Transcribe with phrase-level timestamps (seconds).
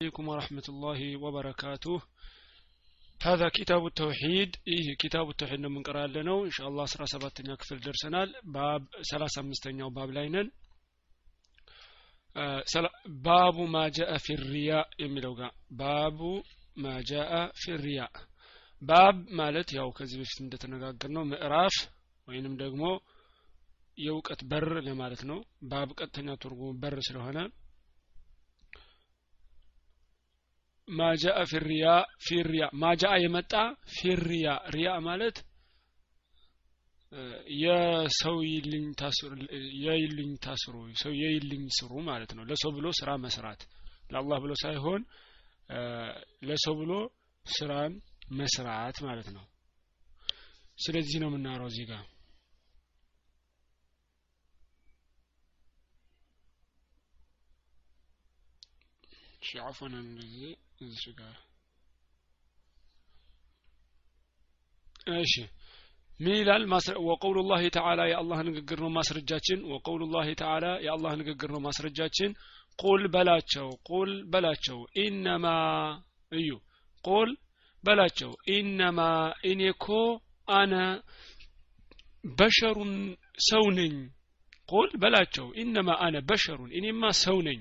[0.00, 2.02] عليكم ورحمة الله وبركاته
[3.20, 7.80] هذا كتاب التوحيد إيه كتاب التوحيد من قرأ لنا إن شاء الله سرى سباتنيا كفل
[7.80, 10.48] درسنال باب سلاسة مستنيا باب لاينن
[13.26, 14.72] ባቡ ማጃአ ፊ ሪያ
[15.02, 16.18] የሚለው ጋር ባቡ
[16.84, 18.00] ማጃአ ፊ ሪያ
[18.82, 21.76] ባብ ማለት ያው ከዚህ በፊት እንደተነጋገር ነው ምዕራፍ
[22.28, 22.82] ወይንም ደግሞ
[23.98, 25.40] የእውቀት በር ለማለት ነው
[25.72, 27.38] ባብ ቀጥተኛ ትርጉሙ በር ስለሆነ
[30.96, 31.86] ማጃአ ፊሪያ
[32.26, 33.52] ፊሪያ ማጃአ የመጣ
[33.96, 35.36] ፊሪያ ሪያ ማለት
[37.60, 39.30] የሰው ይልኝ ታስሩ
[39.84, 43.60] የይልኝ ታስሩ ሰው የይልኝ ስሩ ማለት ነው። ለሰው ብሎ ስራ መስራት
[44.10, 45.02] ለአላህ ብሎ ሳይሆን
[46.48, 46.92] ለሰው ብሎ
[47.46, 47.94] ስራን
[48.38, 49.44] መስራት ማለት ነው።
[50.78, 52.04] ስለዚህ ነው የምናወራው እዚህ ጋር።
[59.42, 61.36] እሺ አፎን እንደዚህ እዚህ ጋር።
[65.18, 65.34] እሺ።
[66.20, 66.62] ምን ይላል?
[67.08, 72.30] ወቀውሉ ላህ ተዓላ የአላህ ንግግር ነው ማስረጃችን። ወቀውሉ ላህ ተዓላ የአላህ ንግግር ነው ማስረጃችን።
[72.78, 75.46] ቁል በላቸው ቁል በላቸው። ኢነማ
[76.32, 76.50] እዩ።
[77.04, 77.30] ቁል
[77.84, 79.00] በላቸው። ኢነማ
[79.50, 79.86] እኔኮ
[80.52, 80.74] አነ
[82.34, 82.92] በሸሩን
[83.48, 83.94] ሰው ነኝ።
[84.68, 87.60] ቁል በላቸው። ኢነማ አነ በሸሩን። እኔማ ሰው ነኝ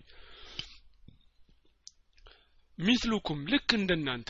[2.80, 4.30] ሚትሉኩም ልክ እንደናንተ።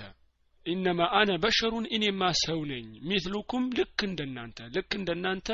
[0.65, 5.47] ኢነማ አነ በሸሩን እኔማ ሰው ነኝ። ሚትሉኩም ልክ እንደናንተ ልክ እንደናንተ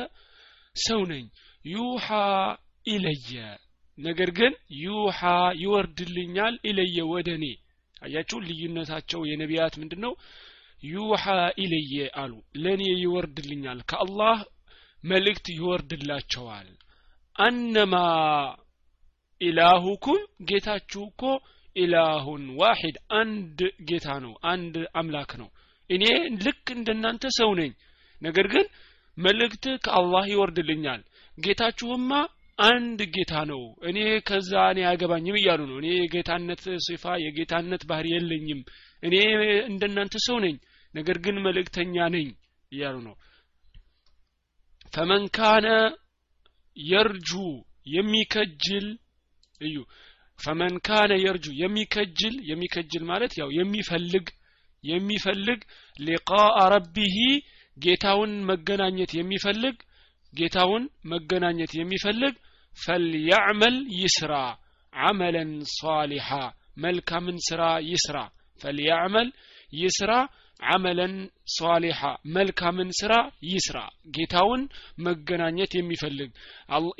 [0.75, 1.25] ሰው ነኝ።
[1.65, 2.07] ዩሃ
[2.85, 3.33] ኢለየ
[3.97, 5.19] ነገር ግን ዩሃ
[5.61, 7.45] ይወርድልኛል ኢለየ ወደ እኔ።
[7.97, 10.13] አያችሁ ልዩነታቸው የነቢያት ምንድን ነው
[10.83, 11.25] ዩሃ
[11.63, 12.31] ኢለየ አሉ።
[12.63, 14.39] ለእኔ ይወርድልኛል ከአላህ
[15.03, 16.69] መልእክት ይወርድላቸዋል።
[17.35, 17.95] አነማ
[19.41, 21.21] ኢላሁኩም ጌታችሁ እኮ
[21.75, 25.49] ኢላሁን ዋሂድ አንድ ጌታ ነው አንድ አምላክ ነው።
[25.89, 26.03] እኔ
[26.45, 27.71] ልክ እንደናንተ ሰው ነኝ።
[28.21, 28.65] ነገር ግን
[29.17, 31.01] መልእክት ከአላህ ይወርድልኛል።
[31.37, 32.11] ጌታችሁማ
[32.59, 33.97] አንድ ጌታ ነው። እኔ
[34.27, 38.61] ከዛ እኔ አያገባኝም እያሉ ነው። እኔ የጌታነት ሲፋ የጌታነት ባህር የለኝም።
[39.03, 39.15] እኔ
[39.69, 40.55] እንደናንተ ሰው ነኝ
[40.93, 42.27] ነገር ግን መልእክተኛ ነኝ
[42.71, 43.15] እያሉ ነው።
[44.93, 45.67] ፈመን ካነ
[46.77, 47.31] የርጁ
[47.93, 48.87] የሚከጅል
[49.61, 49.77] እዩ
[50.39, 54.25] ፈመን ካነ የርጁ የሚከጅል የሚከጅል ማለት ያው የሚፈልግ
[54.83, 55.59] የሚፈልግ
[55.99, 57.17] ሊቃአ ረቢሂ
[57.77, 59.75] ጌታውን መገናኘት የሚፈልግ
[60.33, 62.33] ጌታውን መገናኘት የሚፈልግ
[62.77, 64.33] ፈልያዕመል ይስራ
[64.93, 66.29] አመለን ሷሊሓ
[66.77, 68.17] መልካምን ስራ ይስራ።
[68.61, 69.27] ፈልያዕመል
[69.73, 70.11] ይስራ
[70.59, 71.13] አመለን
[71.55, 71.99] ሷሊሓ
[72.35, 73.13] መልካምን ስራ
[73.51, 73.77] ይስራ።
[74.15, 74.61] ጌታውን
[75.07, 76.29] መገናኘት የሚፈልግ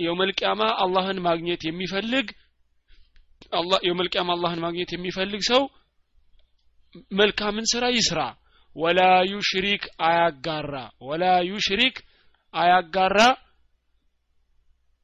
[0.06, 2.28] የውመልቅያማ አላህን ማግኘት የሚፈልግ
[3.52, 5.62] አላህ يوم القيامة አላህን ማግኘት የሚፈልግ ሰው
[7.12, 8.20] መልካምን ስራ ይስራ።
[8.76, 10.74] ولا يشرك አያጋራ።
[11.08, 11.96] ولا يشرك
[12.54, 13.20] አያጋራ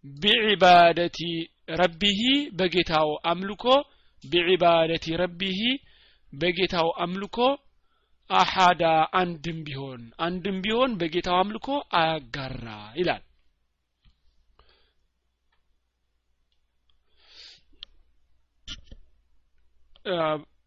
[0.06, 1.20] بعبادة
[1.80, 2.22] ربه
[2.60, 3.64] በጌታው አምልኮ
[4.24, 5.60] بعبادة ربه
[6.34, 7.38] በጌታው አምልኮ
[8.30, 8.84] أحدا
[9.20, 11.68] አንድም ቢሆን አንድም ቢሆን በጌታው አምልኮ
[12.00, 12.66] አያጋራ
[12.98, 13.24] ይላል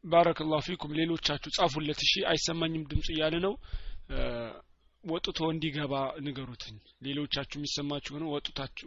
[0.05, 3.55] ባረከላሁ ፊኩም ሌሎቻችሁ ጻፉለት። እሺ አይሰማኝም ድምጽ እያለ ነው።
[5.05, 5.95] ወጥቶ እንዲገባ
[6.25, 6.77] ንገሩትኝ።
[7.07, 8.25] ሌሎቻችሁ የሚሰማችሁ ሆነ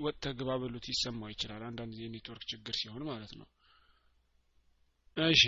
[0.05, 3.47] ወጥተ ግባ በሉት። ይሰማው ይችላል። አንዳንድ ጊዜ ኔትወርክ ችግር ሲሆን ማለት ነው።
[5.17, 5.43] እሺ።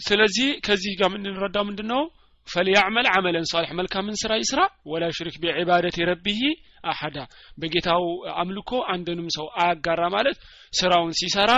[0.00, 2.02] ስለዚህ ከዚህ ጋር የምንረዳው ምንድን ነው
[2.46, 6.40] ፈልያዕመል አመለን ሳሊሕ መልካምን ስራ ይስራ ወላ ሽሪክ ቢዒባደት ረቢሂ
[6.84, 7.18] አሐዳ
[7.58, 8.04] በጌታው
[8.42, 10.38] አምልኮ አንድንም ሰው አያጋራ ማለት
[10.72, 11.52] ስራውን ሲሰራ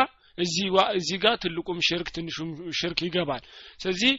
[0.97, 3.43] እዚህ ጋር ትልቁም ሽርክ ትንሹም ሽርክ ይገባል።
[3.81, 4.13] ስለዚህ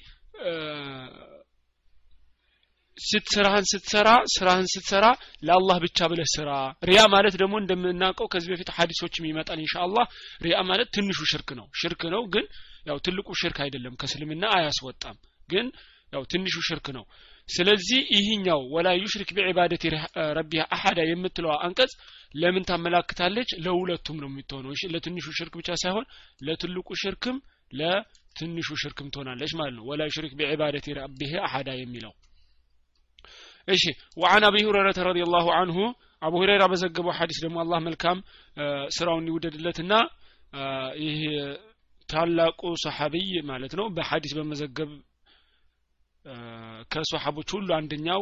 [2.97, 5.05] ስትስራህን ስትሰራ ስራህን ስትሰራ
[5.47, 6.49] ለአላህ ብቻ ብለህ ስራ።
[6.83, 10.05] ሪያ ማለት ደግሞ እንደምናውቀው ከዚህ በፊት ሀዲሶችም ይመጣል ኢንሻአላህ።
[10.43, 12.45] ሪያ ማለት ትንሹ ሽርክ ነው። ሽርክ ነው ግን
[12.87, 15.15] ያው ትልቁ ሽርክ አይደለም። ከእስልምና አያስወጣም።
[15.49, 15.67] ግን
[16.13, 17.03] ያው ትንሹ ሽርክ ነው።
[17.47, 19.83] ስለዚህ ይህኛው ولا يشرك بعبادة
[20.37, 21.91] ربه أحدا የምትለዋ አንቀጽ
[22.35, 23.49] ለምን ታመላክታለች?
[23.63, 26.05] ለሁለቱም ነው የምትሆነው። ለትንሹ ሽርክ ብቻ ሳይሆን
[26.41, 27.37] ለትልቁ ሽርክም
[27.71, 32.13] ለትንሹ ሽርክም ትሆናለች ማለት ነው። ولا يشرك بعبادة ربه أحدا የሚለው
[33.67, 33.83] እሺ።
[34.17, 35.77] وعن أبي هريرة رضي الله عنه
[36.21, 38.17] አቡ ሁረይራ በዘገበው ሐዲስ ደግሞ አላህ መልካም
[38.95, 39.93] ስራውን ይውደድለትና
[41.03, 41.19] ይህ
[42.09, 44.89] ታላቁ ሰሐቢይ ማለት ነው በሐዲስ በመዘገብ
[46.91, 48.21] ከሶሐቦች ሁሉ አንደኛው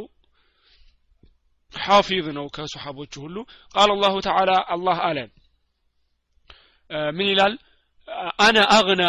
[1.74, 3.38] ሐፊዝ ነው። ከሶሐቦቹ ሁሉ
[3.76, 5.20] ቃል አላሁ ተዓላ አላህ አለ።
[7.12, 7.54] ምን ይላል?
[8.40, 9.04] አነ አግና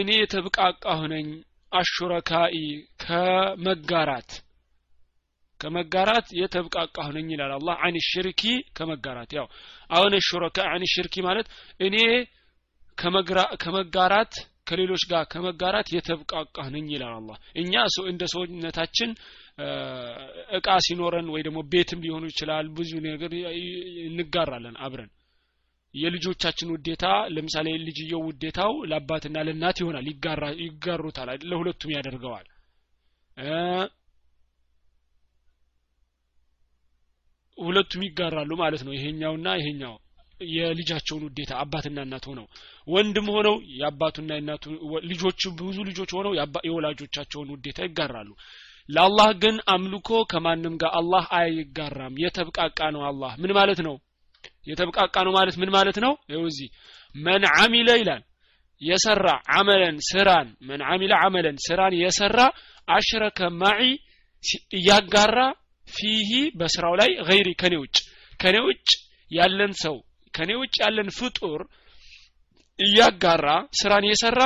[0.00, 1.26] እኔ የተብቃቃሁ ነኝ።
[1.72, 2.54] አሹረካኢ
[3.02, 4.30] ከመጋራት
[5.60, 8.42] ከመጋራት የተብቃቃሁ ነኝ ይላል አላህ። አን ሽርኪ
[8.76, 9.46] ከመጋራት። ያው
[9.90, 11.46] አሁን ሹረካ አን ሽርኪ ማለት
[11.80, 11.96] እኔ
[13.58, 14.34] ከመጋራት
[14.68, 17.74] ከሌሎች ጋር ከመጋራት የተብቃቃህ ነኝ ይላል አላህ። እኛ
[18.10, 19.10] እንደ ሰውነታችን
[20.58, 23.32] እቃ ሲኖረን ወይ ደግሞ ቤትም ሊሆኑ ይችላል ብዙ ነገር
[24.08, 25.10] እንጋራለን አብረን።
[25.94, 27.04] የልጆቻችን ውዴታ
[27.34, 30.06] ለምሳሌ ልጅየው ውዴታው ለአባትና ለእናት ይሆናል
[30.62, 32.46] ይጋሩታል ለሁለቱም ያደርገዋል።
[37.58, 39.94] ሁለቱም ይጋራሉ ማለት ነው። ይሄኛውና ይሄኛው
[40.50, 42.46] የልጃቸውን ውዴታ አባትና እናት ሆነው
[42.88, 44.64] ወንድም ሆነው የአባቱና የእናቱ
[45.10, 46.32] ልጆች ብዙ ልጆች ሆነው
[46.68, 48.30] የወላጆቻቸውን ውዴታ ይጋራሉ።
[48.88, 53.96] ለአላህ ግን አምልኮ ከማንም ጋር አላህ አይጋራም። የተብቃቃ ነው አላህ። ምን ማለት ነው?
[54.66, 56.12] የተብቃቃ ነው ማለት ምን ማለት ነው?
[56.46, 56.68] እዚህ
[57.14, 58.22] መን አሚለ ይላል።
[58.82, 59.26] የሰራ
[59.58, 62.40] አመለን ስራን መን አሚለ አመለን ስራን የሰራ
[62.88, 63.80] አሽረከ ማዒ
[64.78, 65.38] እያጋራ
[65.86, 67.96] ፊሂ በስራው ላይ ገይሪ ከኔ ውጭ
[68.40, 68.88] ከኔ ውጭ
[69.30, 69.96] ያለን ሰው
[70.38, 71.60] ከኔ ውጭ ያለን ፍጡር
[72.78, 73.46] እያጋራ
[73.80, 74.40] ስራን የሰራ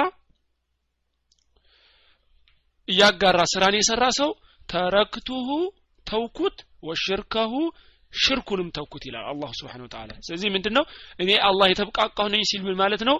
[2.89, 4.31] እያጋራ ስራን የሰራ ሰው
[4.69, 5.49] ተረክቱሁ
[6.07, 6.59] ተውኩት
[6.89, 7.53] ወሽርከሁ
[8.13, 10.85] ሽርኩንም ተውኩት ይላል አላሁ ስብሓን ወተላ ስለዚህ ምንድን ነው
[11.19, 13.17] እኔ አላህ የተብቃቃሁ ነኝ ሲል ምን ማለት ነው?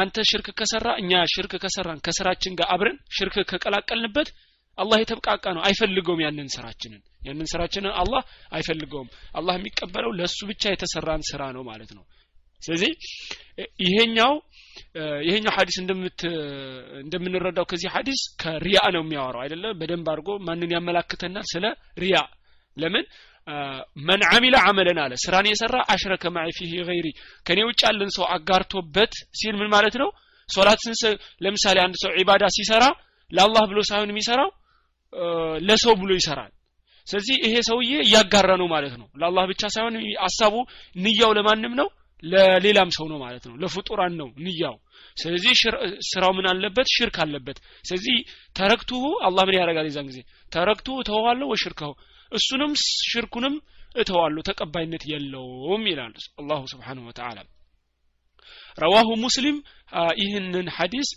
[0.00, 4.28] አንተ ሽርክ ከሰራ እኛ ሽርክ ከሰራን ከስራችን ጋር አብረን ሽርክ ከቀላቀልንበት
[4.78, 8.22] አላህ የተብቃቃ ነው። አይፈልገውም ያንን ስራችንን። ያንን ስራችንን አላህ
[8.52, 12.04] አይፈልገውም። አላህ የሚቀበለው ለእሱ ብቻ የተሰራን ስራ ነው ማለት ነው።
[12.60, 12.92] ስለዚህ
[13.84, 14.32] ይሄኛው
[15.26, 15.76] ይሄኛው ሀዲስ
[17.02, 19.64] እንደምንረዳው ከዚህ ሀዲስ ከሪያ ነው የሚያወራው። አይደለ?
[19.80, 21.46] በደንብ አድርጎ ማንን ያመላክተናል?
[21.52, 21.64] ስለ
[21.98, 22.16] ሪያ።
[22.76, 23.04] ለምን?
[24.08, 27.06] መን አሚለ አመለን አለ። ስራን የሰራ አሽረከ ማዒ ፊህ ገይሪ።
[27.46, 30.08] ከኔ ውጭ ያለን ሰው አጋርቶበት ሲል ምን ማለት ነው?
[30.48, 30.82] ሶላት
[31.44, 32.84] ለምሳሌ አንድ ሰው ዒባዳ ሲሰራ
[33.30, 34.50] ለአላህ ብሎ ሳይሆን የሚሰራው
[35.68, 36.52] ለሰው ብሎ ይሰራል።
[37.06, 39.94] ስለዚህ ይሄ ሰውዬ እያጋራ ነው ማለት ነው። ለአላህ ብቻ ሳይሆን
[40.26, 40.54] አሳቡ
[40.96, 41.88] ንያው ለማንም ነው
[42.22, 44.76] ለሌላም ሰው ነው ማለት ነው። ለፍጡራን ነው ንያው።
[45.16, 45.52] ስለዚህ
[46.08, 46.86] ስራው ምን አለበት?
[46.94, 48.16] ሽርክ አለበት። ስለዚህ
[48.56, 50.18] ተረክቱሁ አላህ ምን ያደርጋል የዛን ጊዜ?
[50.52, 51.92] ተረክቱሁ እተዋለሁ ወሽርከሁ።
[52.32, 52.72] እሱንም
[53.10, 53.54] ሽርኩንም
[53.94, 57.38] እተዋለሁ ተቀባይነት የለውም ይላል አላሁ ስብሓንሁ ወተዓላ።
[58.78, 59.56] ረዋሁ ሙስሊም
[60.20, 61.08] ይህንን ሐዲስ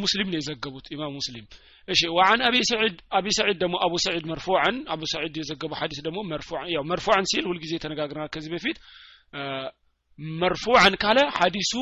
[0.00, 1.44] ሙስሊም ነው የዘገቡት ኢማም ሙስሊም።
[1.88, 6.18] እሺ ወአን አቢ ሰዒድ አቢ ሰዒድ ደግሞ አቡ ሰዒድ መርፉዓን አቡ ሰዒድ የዘገበው ሐዲስ ደግሞ
[6.32, 8.78] መርፉዓን ያው መርፉዓን ሲል ሁልጊዜ ተነጋግረናል ከዚህ በፊት።
[10.38, 11.72] መርፉዓን ካለ ሐዲሱ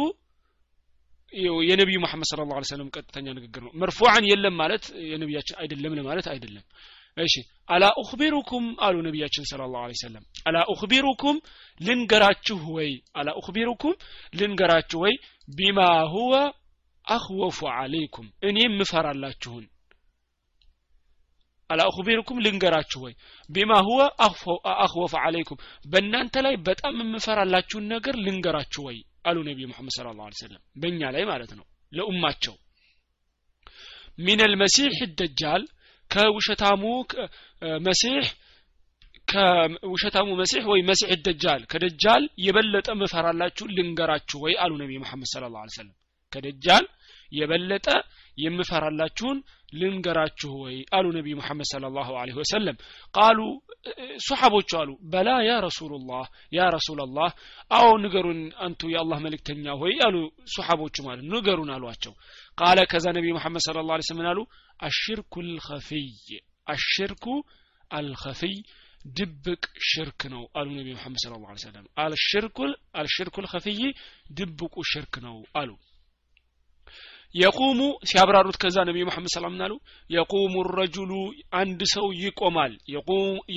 [1.68, 6.64] የነቢዩ መሐመድ ስለ ላሁ ሰለም ቀጥተኛ ንግግር ነው። መርፉዓን የለም ማለት የነቢያችን አይደለም ለማለት አይደለም።
[7.16, 7.34] እሺ
[7.68, 11.36] አላ ኡክቢሩኩም አሉ ነቢያችን ስለ ላሁ ሰለም አላ ኡክቢሩኩም
[11.80, 12.90] ልንገራችሁ ወይ?
[13.18, 13.94] አላ ኡክቢሩኩም
[14.34, 15.14] ልንገራችሁ ወይ?
[15.48, 15.78] ቢማ
[16.14, 16.32] ሁወ
[17.06, 19.64] አኽወፉ አለይኩም እኔም ምፈራላችሁን።
[21.70, 23.14] አላ ኡኽቢሩኩም ልንገራችሁ ወይ?
[23.50, 24.00] ቢማ ሁወ
[24.78, 28.98] አኽወፉ አለይኩም በእናንተ ላይ በጣም የምፈራላችሁን ነገር ልንገራችሁ ወይ?
[29.26, 32.54] አሉ ነቢዩ መሐመድ ስለ ላሁ ሰለም በእኛ ላይ ማለት ነው ለኡማቸው።
[34.18, 35.62] ሚን አልመሲሕ ደጃል
[36.10, 36.82] ከውሸታሙ
[37.86, 38.24] መሲሕ
[39.28, 44.54] ከውሸታሙ መሲሕ ወይ መሲሕ ደጃል ከደጃል የበለጠ ምፈራላችሁ ልንገራችሁ ወይ?
[44.62, 45.94] አሉ ነቢዩ መሐመድ ስለ ላሁ ሰለም
[46.34, 46.86] ከደጃል
[47.32, 47.86] የበለጠ
[48.38, 49.38] የምፈራላችሁን
[49.72, 50.76] ልንገራችሁ ወይ?
[50.96, 52.76] አሉ ነቢዩ መሐመድ ስለ ላሁ ለ ወሰለም።
[53.14, 53.38] ቃሉ
[54.26, 57.30] ሶሓቦቹ አሉ በላ ያ ረሱሉላህ ያ ረሱላላህ
[57.70, 60.16] አዎ ንገሩን አንቱ የአላህ መልእክተኛ ሆይ አሉ
[60.54, 62.14] ሶሓቦቹ ማለት ንገሩን አሏቸው።
[62.58, 64.40] ቃለ ከዛ ነቢዩ መሐመድ ስለ ላ ስለም አሉ?
[64.80, 66.08] አሽርኩ ልኸፊይ
[66.74, 67.26] አሽርኩ
[67.90, 68.56] አልኸፊይ
[69.16, 71.86] ድብቅ ሽርክ ነው አሉ ነቢ መሐመድ ስለ ላ ሰለም
[72.96, 73.80] አልሽርኩ ልኸፊይ
[74.38, 75.70] ድብቁ ሽርክ ነው አሉ
[77.34, 79.72] የቁሙ ሲያብራሩት ከዛ ነቢዩ መሐመድ ሰላም ናሉ
[80.10, 81.12] የቁሙ ረጁሉ
[81.54, 82.72] አንድ ሰው ይቆማል።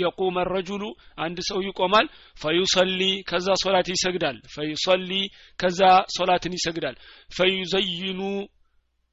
[0.01, 0.83] يقوم الرجل
[1.17, 5.11] አንድ ሰው ይቆማል። فيصلي ከዛ ሶላት ይሰግዳል። فيصلي
[5.59, 5.81] ከዛ
[6.17, 6.95] ሶላትን ይሰግዳል።
[7.31, 8.21] فيزين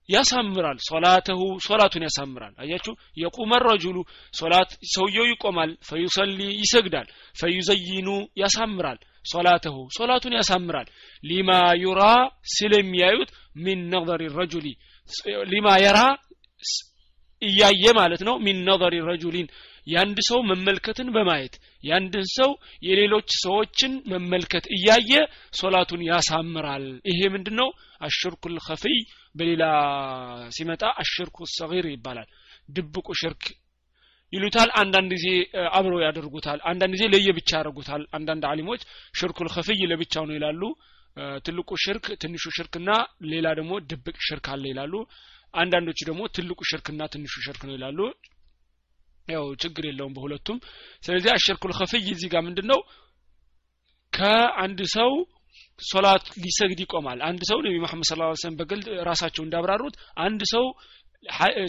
[0.09, 2.93] ያሳምራል። صلاته ሶላቱን ያሳምራል። አያችሁ?
[3.17, 3.97] يقوم الرجل
[4.35, 10.89] ሶላት ሰውየው ይቆማል። فيصلي ይሰግዳል። فيزين ያሳምራል። صلاته ሶላቱን ያሳምራል።
[11.25, 11.51] لما
[11.85, 12.03] يرى
[12.55, 14.67] ስለሚያዩት من نظر الرجل።
[15.51, 15.99] لما يرى
[17.43, 19.49] እያየ ማለት ነው። ሚን ነظር ረጁሊን
[19.87, 22.51] የአንድ ሰው መመልከትን በማየት የአንድን ሰው
[22.83, 25.11] የሌሎች ሰዎችን መመልከት እያየ
[25.61, 27.69] ሶላቱን ያሳምራል። ይሄ ምንድን ነው
[28.01, 28.97] አሽርኩ ልከፊይ
[29.35, 29.65] በሌላ
[30.57, 32.29] ሲመጣ አሽርኩ ሰጊር ይባላል።
[32.69, 33.45] ድብቁ ሽርክ
[34.33, 35.27] ይሉታል። አንዳንድ ጊዜ
[35.79, 38.83] አብረው ያደርጉታል። አንዳንድ ጊዜ ለየብቻ ያደርጉታል። አንዳንድ አሊሞች
[39.15, 40.63] ሽርኩል ከፍይ ለብቻው ነው ይላሉ
[41.47, 42.91] ትልቁ ሽርክ ትንሹ ሽርክና
[43.33, 44.95] ሌላ ደግሞ ድብቅ ሽርክ አለ ይላሉ።
[45.55, 47.99] አንዳንዶቹ ደግሞ ትልቁ ሽርክና ትንሹ ሽርክ ነው ይላሉ።
[49.27, 50.59] ያው ችግር የለውም በሁለቱም።
[51.03, 52.81] ስለዚህ አሽርኩል ከፍይ እዚህ ጋር ምንድን ነው
[54.13, 55.13] ከአንድ ሰው
[55.81, 59.95] ሶላት ሊሰግድ ይቆማል። አንድ ሰው ነቢ መሐመድ ስለ ሰለም በግልጽ ራሳቸው እንዳብራሩት
[60.27, 60.65] አንድ ሰው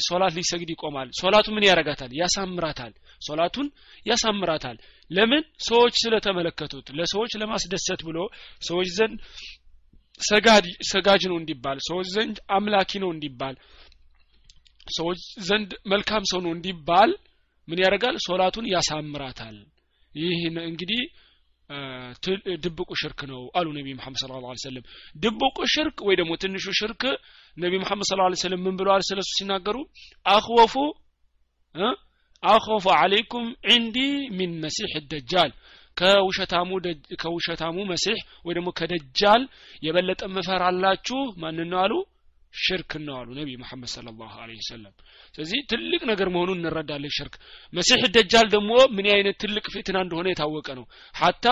[0.07, 2.11] ሶላት ሊሰግድ ይቆማል። ሶላቱ ምን ያረጋታል?
[2.13, 3.67] ያሳምራታል። ሶላቱን
[4.05, 4.77] ያሳምራታል።
[5.11, 5.43] ለምን?
[5.69, 8.17] ሰዎች ስለተመለከቱት። ለሰዎች ለማስደሰት ብሎ
[8.61, 9.17] ሰዎች ዘንድ
[10.91, 13.55] ሰጋጅ ነው እንዲባል ሰዎች ዘንድ አምላኪ ነው እንዲባል
[14.89, 17.11] ሰዎች ዘንድ መልካም ሰው ነው እንዲባል
[17.67, 18.15] ምን ያደርጋል?
[18.27, 19.55] ሶላቱን ያሳምራታል።
[20.15, 21.01] ይህ እንግዲህ
[22.63, 24.19] ድብቁ ሽርክ ነው አሉ ነቢ መሐመድ
[24.63, 24.75] ስለ
[25.15, 27.03] ድብቁ ሽርክ ወይ ደግሞ ትንሹ ሽርክ
[27.57, 28.05] ነቢ መሐመድ
[28.43, 29.77] ስለ ምን ብለዋል ስለሱ ሲናገሩ?
[30.25, 30.75] አኽወፉ
[32.43, 33.97] አኽወፉ አለይኩም ዕንዲ
[34.37, 35.51] ሚን መሲሕ ደጃል
[35.97, 36.69] ከውሸታሙ
[37.21, 39.43] ከውሸታሙ መሲሕ ወይ ደግሞ ከደጃል
[39.81, 41.93] የበለጠ ምፈራላችሁ ማንን ነው አሉ
[42.55, 44.93] ሽርክ ነው አሉ ነቢ መሐመድ ስለ ላሁ ወሰለም።
[45.35, 47.35] ስለዚህ ትልቅ ነገር መሆኑን እንረዳለን ሽርክ።
[47.73, 50.85] መሲሕ ደጃል ደግሞ ምን አይነት ትልቅ ፊትና እንደሆነ የታወቀ ነው።
[51.15, 51.45] ሀታ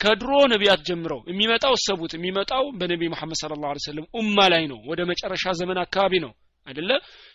[0.00, 5.00] ከድሮ ነቢያት ጀምረው የሚመጣው እሰቡት የሚመጣው በነቢ መሐመድ ስለ ላሁ ሰለም ኡማ ላይ ነው። ወደ
[5.10, 6.32] መጨረሻ ዘመን አካባቢ ነው
[6.66, 6.90] አይደለ?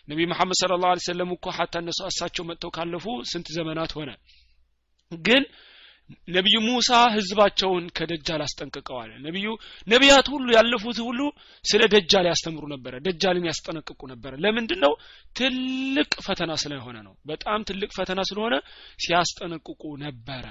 [0.08, 4.10] ነቢ መሐመድ ስለ ላሁ ሰለም እኮ ሀታ እነሱ እሳቸው መጥተው ካለፉ ስንት ዘመናት ሆነ?
[5.12, 5.42] ግን
[6.35, 9.47] ነቢዩ ሙሳ ህዝባቸውን ከደጃል አስጠንቅቀዋል ነቢዩ
[9.93, 11.21] ነቢያት ሁሉ ያለፉት ሁሉ
[11.63, 14.93] ስለ ደጃል ያስተምሩ ነበረ ደጃልን ያስጠነቅቁ ነበረ ለምንድን ነው
[15.35, 18.57] ትልቅ ፈተና ስለሆነ ነው በጣም ትልቅ ፈተና ስለሆነ
[19.05, 20.45] ሲያስጠነቅቁ ነበረ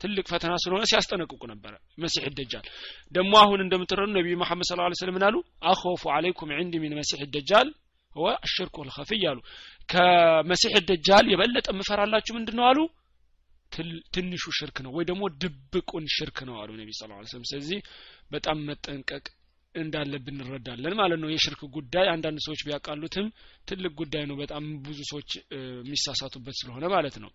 [0.00, 1.72] ትልቅ ፈተና ስለሆነ ሲያስጠነቅቁ ነበረ
[2.04, 2.66] መሲሕ ደጃል
[3.12, 5.36] ደግሞ አሁን እንደምትረዱ ነቢዩ መሐመድ ስለ ላ ስለም ናሉ
[5.72, 7.70] አኸፉ አለይኩም ዕንዲ ሚን መሲሕ ደጃል
[8.12, 9.38] هو الشرك الخفي አሉ
[9.88, 12.78] ከመሲሕ ደጃል የበለጠ ምፈራላችሁ ምንድን ነው አሉ
[14.13, 17.79] ትንሹ ሽርክ ነው ወይ ደግሞ ድብቁን ሽርክ ነው አሉ ነቢ ስ ስለም ስለዚህ
[18.31, 19.25] በጣም መጠንቀቅ
[19.75, 23.27] እንዳለብን እንረዳለን ማለት ነው። የሽርክ ጉዳይ አንዳንድ ሰዎች ቢያቃሉትም
[23.67, 25.29] ትልቅ ጉዳይ ነው። በጣም ብዙ ሰዎች
[25.79, 27.31] የሚሳሳቱበት ስለሆነ ማለት ነው።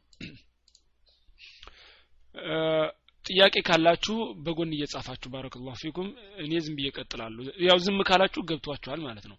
[3.25, 6.09] ጥያቄ ካላችሁ በጎን እየጻፋችሁ بارك الله فيكم።
[6.43, 7.37] እኔ ዝም ብዬ እቀጥላለሁ
[7.69, 9.39] ያው ዝም ካላችሁ ገብቷችኋል ማለት ነው።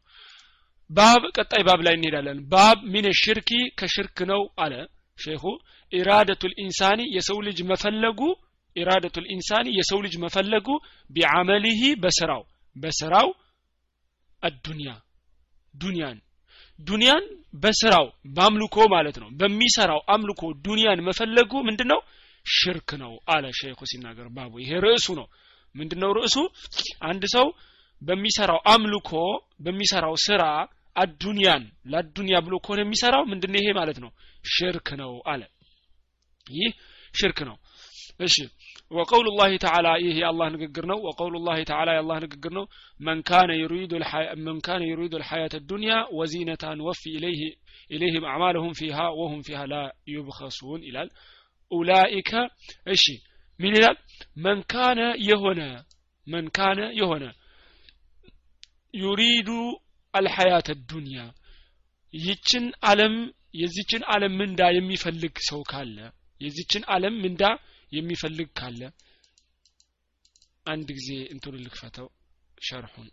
[0.90, 4.74] باب ቀጣይ باب ላይ እንሄዳለን። باب من الشرك ከሽርክ ነው አለ
[5.18, 5.44] ሼኹ
[5.92, 8.20] إرادة الإنسان የሰው ልጅ መፈለጉ
[8.76, 10.68] إرادة الإنسان የሰው ልጅ መፈለጉ
[11.10, 12.42] بعمله በስራው
[12.76, 13.28] በስራው
[14.44, 14.90] الدنيا
[15.74, 16.18] ዱንያን
[16.80, 17.24] ዱንያን
[17.64, 18.06] በስራው
[18.36, 22.00] በአምልኮ ማለት ነው። በሚሰራው አምልኮ ዱንያን መፈለጉ ምንድነው?
[22.46, 25.28] ሽርክ ነው አለ ሸይኹ ሲናገር ባቡ። ይሄ ርዕሱ ነው።
[25.76, 26.36] ምንድነው ርዕሱ?
[27.10, 27.48] አንድ ሰው
[28.02, 29.12] በሚሰራው አምልኮ
[29.66, 30.44] በሚሰራው ስራ
[30.96, 33.60] አዱንያን ለአዱንያ ብሎ ከሆነ የሚሰራው ምንድነው?
[33.62, 34.12] ይሄ ማለት ነው
[34.55, 35.43] ሽርክ ነው አለ
[36.47, 36.73] ይህ
[37.15, 37.57] ሽርክ ነው
[38.27, 38.37] እሺ
[38.91, 42.65] وقول الله تعالى ይህ የአላህ ንግግር ነው وقول الله تعالى የአላህ ንግግር ነው
[43.01, 43.93] من كان يريد
[44.47, 47.43] من كان يريد الحياة الدنيا وزينتها نوفي إليه
[47.91, 51.09] إليهم أعمالهم فيها وهم فيها لا يبخسون ይላል
[51.73, 52.31] أولئك
[52.95, 53.05] እሺ
[53.61, 53.97] ምን ይላል
[54.37, 55.01] من كان
[55.31, 55.61] የሆነ
[56.27, 57.25] من كان የሆነ
[58.95, 59.51] ዩሪዱ
[60.15, 61.19] አልሐያት ዱንያ
[62.15, 63.15] ይችን አለም
[63.56, 65.98] የዚችን አለም ምንዳ የሚፈልግ ሰው ካለ
[66.42, 67.44] የዚችን አለም ምንዳ
[67.92, 68.82] የሚፈልግ ካለ
[70.66, 72.08] አንድ ጊዜ እንትኑ ልክፈተው
[72.58, 73.10] ሸርሑን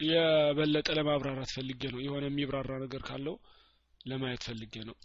[0.00, 3.36] የበለጠ ለማብራራት ፈልጌ ነው። የሆነ የሚብራራ ነገር ካለው
[4.06, 4.96] ለማየት ፈልጌ ነው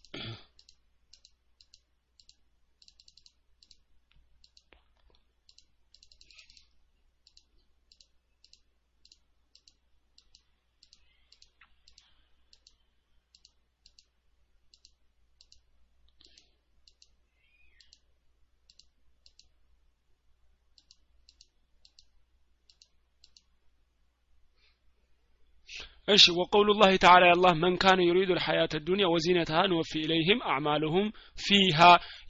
[26.08, 27.76] እሺ ወቀውሉ ላህ ተዓላ የአላህ መን
[28.08, 31.08] ዩሪዱ ልሐያት ዱኒያ ወዚነትሃ ንወፊ ኢለይህም አዕማልሁም
[31.38, 31.80] ፊሃ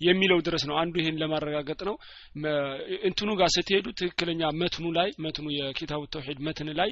[0.01, 1.95] የሚለው ድረስ ነው። አንዱ ይህን ለማረጋገጥ ነው።
[3.07, 6.89] እንትኑ ጋር ስትሄዱ ትክክለኛ መትኑ ላይ መትኑ የኪታቡ ተውሒድ መትን ላይ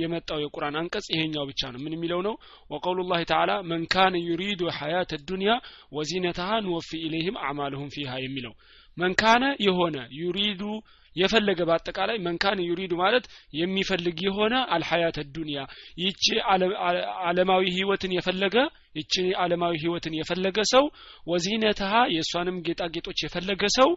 [0.00, 2.36] የመጣው የቁርአን አንቀጽ ይሄኛው ብቻ ነው። ምን የሚለው ነው?
[2.70, 3.84] ወቀውሉ ላህ ተዓላ መን
[4.28, 5.52] ዩሪዱ ሐያት ዱኒያ
[5.92, 8.54] ወዚነትሃ ንወፊ ኢለይህም አዕማልሁም ፊሃ የሚለው።
[8.96, 10.62] መንካነ የሆነ ዩሪዱ
[11.16, 13.26] የፈለገ በአጠቃላይ መንካን ዩሪዱ ማለት
[13.58, 15.60] የሚፈልግ የሆነ አልሐያት ዱንያ
[16.02, 16.24] ይቺ
[17.28, 18.56] አለማዊ ህይወትን የፈለገ
[18.96, 20.84] ይቺ አለማዊ ህይወትን የፈለገ ሰው
[21.26, 23.90] ወዚነትሃ የእሷንም ጌጣጌጦች የፈለገ ሰው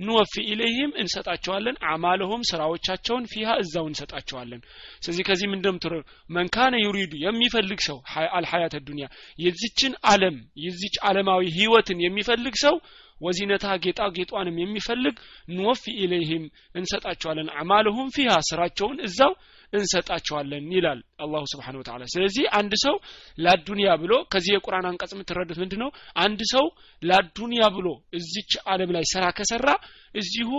[0.00, 4.60] ኑወፊ ኢለይህም እንሰጣቸዋለን አማለሁም ስራዎቻቸውን ፊሃ እዛው እንሰጣቸዋለን።
[5.02, 5.48] ስለዚህ ከዚህ
[5.84, 5.94] ትሩ
[6.30, 7.98] መንካነ ዩሪዱ የሚፈልግ ሰው
[8.38, 9.06] አልሐያተ ዱንያ
[9.38, 12.76] የዚችን አለም የዚች አለማዊ ህይወትን የሚፈልግ ሰው
[13.20, 15.16] ወዚነታ ጌጣጌጧንም የሚፈልግ
[15.52, 19.32] ንወፊ ኢለይህም እንሰጣቸዋለን። አማልሁም ፊሃ ስራቸውን እዛው
[19.72, 22.96] እንሰጣቸዋለን ይላል አላሁ ስብሓን ወተላ ስለዚህ አንድ ሰው
[23.38, 25.90] ላዱንያ ብሎ ከዚህ የቁርአን አንቀጽ የምትረዱት ምንድ ነው
[26.24, 26.66] አንድ ሰው
[27.02, 29.68] ላዱንያ ብሎ እዚች አለም ላይ ስራ ከሰራ
[30.14, 30.50] እዚሁ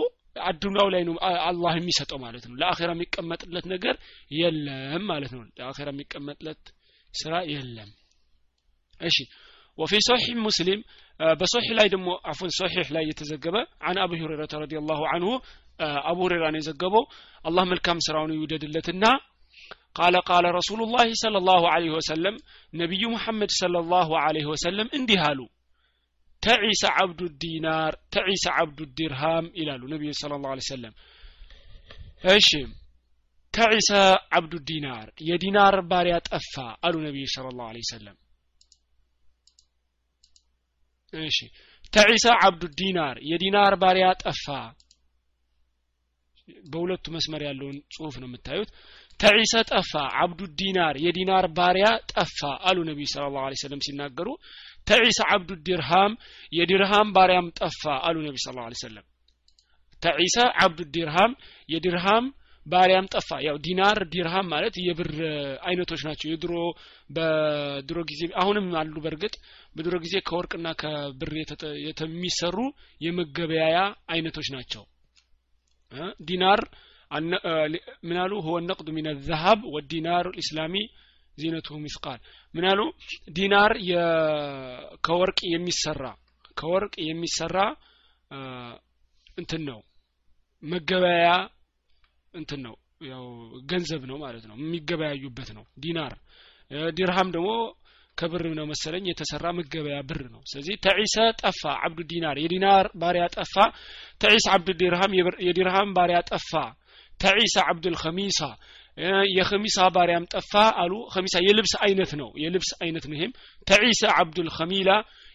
[0.43, 1.15] አዱናው ላይ ነው
[1.47, 3.95] አላህ የሚሰጠው ማለት ነው። ለአኼራ የሚቀመጥለት ነገር
[4.31, 6.61] የለም ማለት ነው። ለአኼራ የሚቀመጥለት
[7.13, 7.89] ስራ የለም።
[9.01, 9.17] እሺ።
[9.77, 10.81] ወፊ ሰሒህ ሙስሊም
[11.39, 13.55] በሶሒህ ላይ ደግሞ አፉን ሶሒህ ላይ የተዘገበ
[13.89, 15.29] አን አቡ ሁረይረተ ረዲየላሁ አንሁ
[16.09, 17.03] አቡ ሁረይራ ነው የዘገበው
[17.45, 19.05] አላህ መልካም ስራውን ይውደድለትና
[19.99, 22.35] ቃለ ቃለ ረሱሉላህ ሰለላሁ ዐለይሂ ወሰለም
[22.73, 25.39] ነቢዩ ሙሐመድ ሰለላሁ ዐለይሂ ወሰለም እንዲህ አሉ
[26.43, 30.93] ተዒሰ ዓብዱ ዲናር ተዒሰ ዓብዱ ዲርሃም ይላሉ ነቢዩ ስለ ላሁ ሰለም
[32.35, 32.49] እሺ
[33.53, 33.89] ተዒሰ
[34.37, 36.53] ዓብዱ ዲናር የዲናር ባሪያ ጠፋ
[36.87, 38.17] አሉ ነቢዩ ስለ ላሁ ሰለም
[41.13, 41.37] እሺ።
[41.93, 44.45] ተዒሳ አብዱ ዲናር የዲናር ባሪያ ጠፋ።
[46.65, 48.69] በሁለቱ መስመር ያለውን ጽሁፍ ነው የምታዩት።
[49.19, 49.91] ተዒሰ ጠፋ
[50.21, 54.27] አብዱ ዲናር የዲናር ባሪያ ጠፋ አሉ ነቢዩ ስለ ላሁ ሰለም ሲናገሩ።
[54.87, 56.13] ተዒሰ አብዱ ዲርሃም
[56.51, 59.05] የዲርሃም ባሪያም ጠፋ አሉ ነቢ ስ ላ ሰለም
[60.01, 61.33] تعس عبد الدرهم
[61.69, 62.25] የዲርሃም
[62.65, 65.11] ባሪያም ጠፋ። ያው ዲናር ዲርሃም ማለት የብር
[65.67, 66.53] አይነቶች ናቸው። የድሮ
[67.15, 69.33] በድሮ ጊዜ አሁንም አሉ በእርግጥ
[69.75, 71.29] በድሮ ጊዜ ከወርቅና ከብር
[72.03, 72.57] የሚሰሩ
[73.01, 73.77] የመገበያያ
[74.13, 74.83] አይነቶች ናቸው።
[76.27, 76.61] ዲናር
[78.07, 80.75] ምናሉ هو نقد من ذهب والدينار الإسلامي
[81.37, 82.19] زنته مثقال።
[82.53, 82.79] ምናሉ
[83.37, 83.71] ዲናር
[85.07, 86.03] ከወርቅ የሚሰራ
[86.57, 87.57] ከወርቅ የሚሰራ
[89.37, 89.79] እንትን ነው።
[90.63, 91.29] መገበያያ
[92.33, 93.23] እንትን ነው። ያው
[93.69, 96.13] ገንዘብ ነው ማለት ነው። የሚገበያዩበት ነው። ዲናር
[96.97, 97.49] ዲርሃም ደግሞ
[98.17, 103.55] ከብር ነው መሰለኝ የተሰራ መገበያ ብር ነው። ስለዚህ ተዒሰ ጠፋ አብዱ ዲናር የዲናር ባሪያ ጠፋ።
[104.21, 105.13] ተዒስ አብዱ ዲርሃም
[105.47, 106.51] የዲርሃም ባሪያ ጠፋ።
[107.19, 108.39] ተዒሰ አብዱል ኸሚሳ
[109.35, 113.33] የኸሚሳ ባሪያም ጠፋ አሉ። ኸሚሳ የልብስ አይነት ነው የልብስ አይነት ነው ይሄም።
[113.67, 114.89] ተዒሰ አብዱል ኸሚላ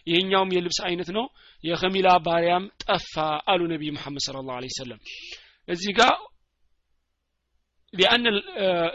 [0.07, 1.25] ይሄኛውም የልብስ አይነት ነው።
[1.63, 3.13] የኸሚላ ባሪያም ጠፋ
[3.51, 4.99] አሉ ነቢይ መሐመድ ስለ ላሁ ሰለም
[5.69, 6.13] እዚህ ጋር
[7.97, 8.23] ሊአን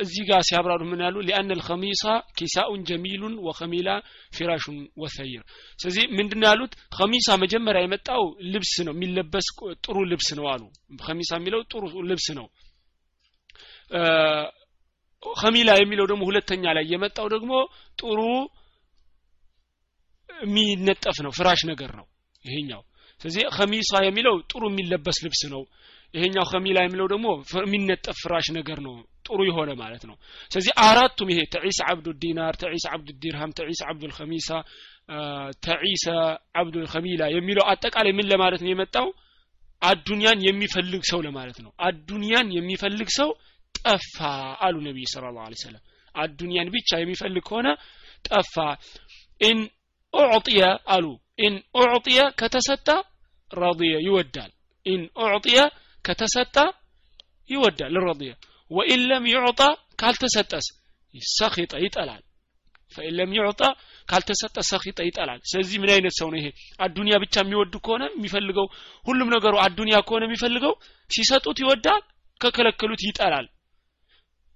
[0.05, 2.05] እዚህ ጋር ሲያብራሩ ምን ያሉ ሊአን ልከሚሳ
[2.39, 3.89] ኪሳኡን ጀሚሉን ወከሚላ
[4.37, 5.43] ፊራሹን ወሰይር
[5.79, 9.49] ስለዚህ ምንድን ያሉት ከሚሳ መጀመሪያ የመጣው ልብስ ነው የሚለበስ
[9.85, 10.63] ጥሩ ልብስ ነው አሉ
[11.03, 12.49] ከሚሳ የሚለው ጥሩ ልብስ ነው
[15.23, 17.53] ከሚላ የሚለው ደግሞ ሁለተኛ ላይ የመጣው ደግሞ
[17.99, 18.21] ጥሩ
[20.31, 22.07] የሚነጠፍ ነው ፍራሽ ነገር ነው
[22.45, 22.83] ይሄኛው።
[23.21, 25.63] ስለዚህ ከሚሳ የሚለው ጥሩ የሚለበስ ልብስ ነው
[26.15, 27.27] ይሄኛው ከሚላ የሚለው ደግሞ
[27.59, 28.95] የሚነጠፍ ፍራሽ ነገር ነው።
[29.27, 30.17] ጥሩ የሆነ ማለት ነው።
[30.51, 34.49] ስለዚህ አራቱም ይሄ ተዒስ አብዱ ዲናር ተዒስ አብዱ ዲርሃም ተዒስ አብዱ ልከሚሳ
[35.67, 36.05] ተዒሰ
[36.59, 39.07] አብዱ ልከሚላ የሚለው አጠቃላይ ምን ለማለት ነው የመጣው?
[39.83, 43.31] አዱንያን የሚፈልግ ሰው ለማለት ነው። አዱንያን የሚፈልግ ሰው
[43.75, 44.19] ጠፋ
[44.61, 45.83] አሉ ነቢይ صلى الله عليه وسلم
[46.15, 47.69] አዱንያን ብቻ የሚፈልግ ከሆነ
[48.29, 48.55] ጠፋ።
[49.41, 49.61] إن
[50.15, 50.63] أعطي
[50.95, 51.07] አሉ።
[51.39, 52.89] إن أعطي ከተሰጠ
[53.51, 54.53] رضي ይወዳል።
[54.87, 55.59] إن أعطي
[56.05, 56.57] ከተሰጠ
[57.51, 58.31] ይወዳል። رضي
[58.71, 59.61] وإن لم يعط
[60.03, 60.67] ካልተሰጠስ
[61.35, 62.23] سخط ይጠላል።
[62.95, 63.61] فإن لم يعط
[64.09, 66.47] ካልተሰጠ سخط ይጠላል። ስለዚህ ምን አይነት ሰው ነው ይሄ?
[66.81, 68.67] አዱንያ ብቻ የሚወድ ከሆነ የሚፈልገው
[69.05, 70.75] ሁሉም ነገሩ አዱንያ ከሆነ የሚፈልገው
[71.11, 72.03] ሲሰጡት ይወዳል
[72.41, 73.47] ከከለከሉት ይጠላል።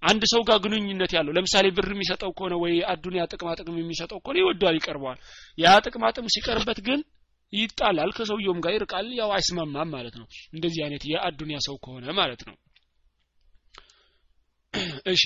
[0.03, 4.37] አንድ ሰው ጋር ግንኙነት ያለው ለምሳሌ ብር የሚሰጠው ከሆነ ወይ አዱንያ ጥቅማ ጥቅም የሚሰጠው ከሆነ
[4.41, 5.17] ይወደዋል ይቀርበዋል።
[5.57, 6.99] ያ ጥቅማ ጥቅም ሲቀርበት ግን
[7.52, 10.26] ይጣላል ከሰውየውም ጋር ይርቃል ያው አይስማማም ማለት ነው
[10.56, 12.56] እንደዚህ አይነት የአዱንያ ሰው ከሆነ ማለት ነው
[15.12, 15.22] እሺ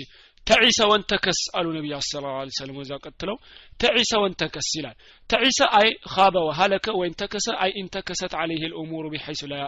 [0.46, 3.36] ተዒሰ ወንተከስ አሉ ነቢዩ ስለ ላ ሰለም ወዛ ቀጥለው
[3.82, 4.96] ተዒሰ ወንተከስ ይላል
[5.30, 9.58] ተዒሰ አይ ካበ ወሀለከ ወይንተከሰ አይ ኢንተከሰት አለይህ ልእሙሩ ቢሐይሱ ላ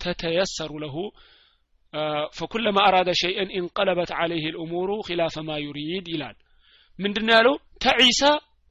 [0.00, 0.96] ተተየሰሩ ለሁ
[2.32, 6.36] فكلما أراد شيئا انقلبت عليه الأمور خلاف ما يريد ይላል
[6.98, 8.20] ምንድነው ያለው ተዒሰ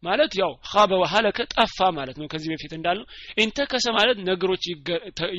[0.03, 3.07] ማለት ያው ኻበ ወሀለከ ጠፋ ማለት ነው። ከዚህ በፊት እንዳልነው
[3.39, 4.63] ኢንተከሰ ማለት ነገሮች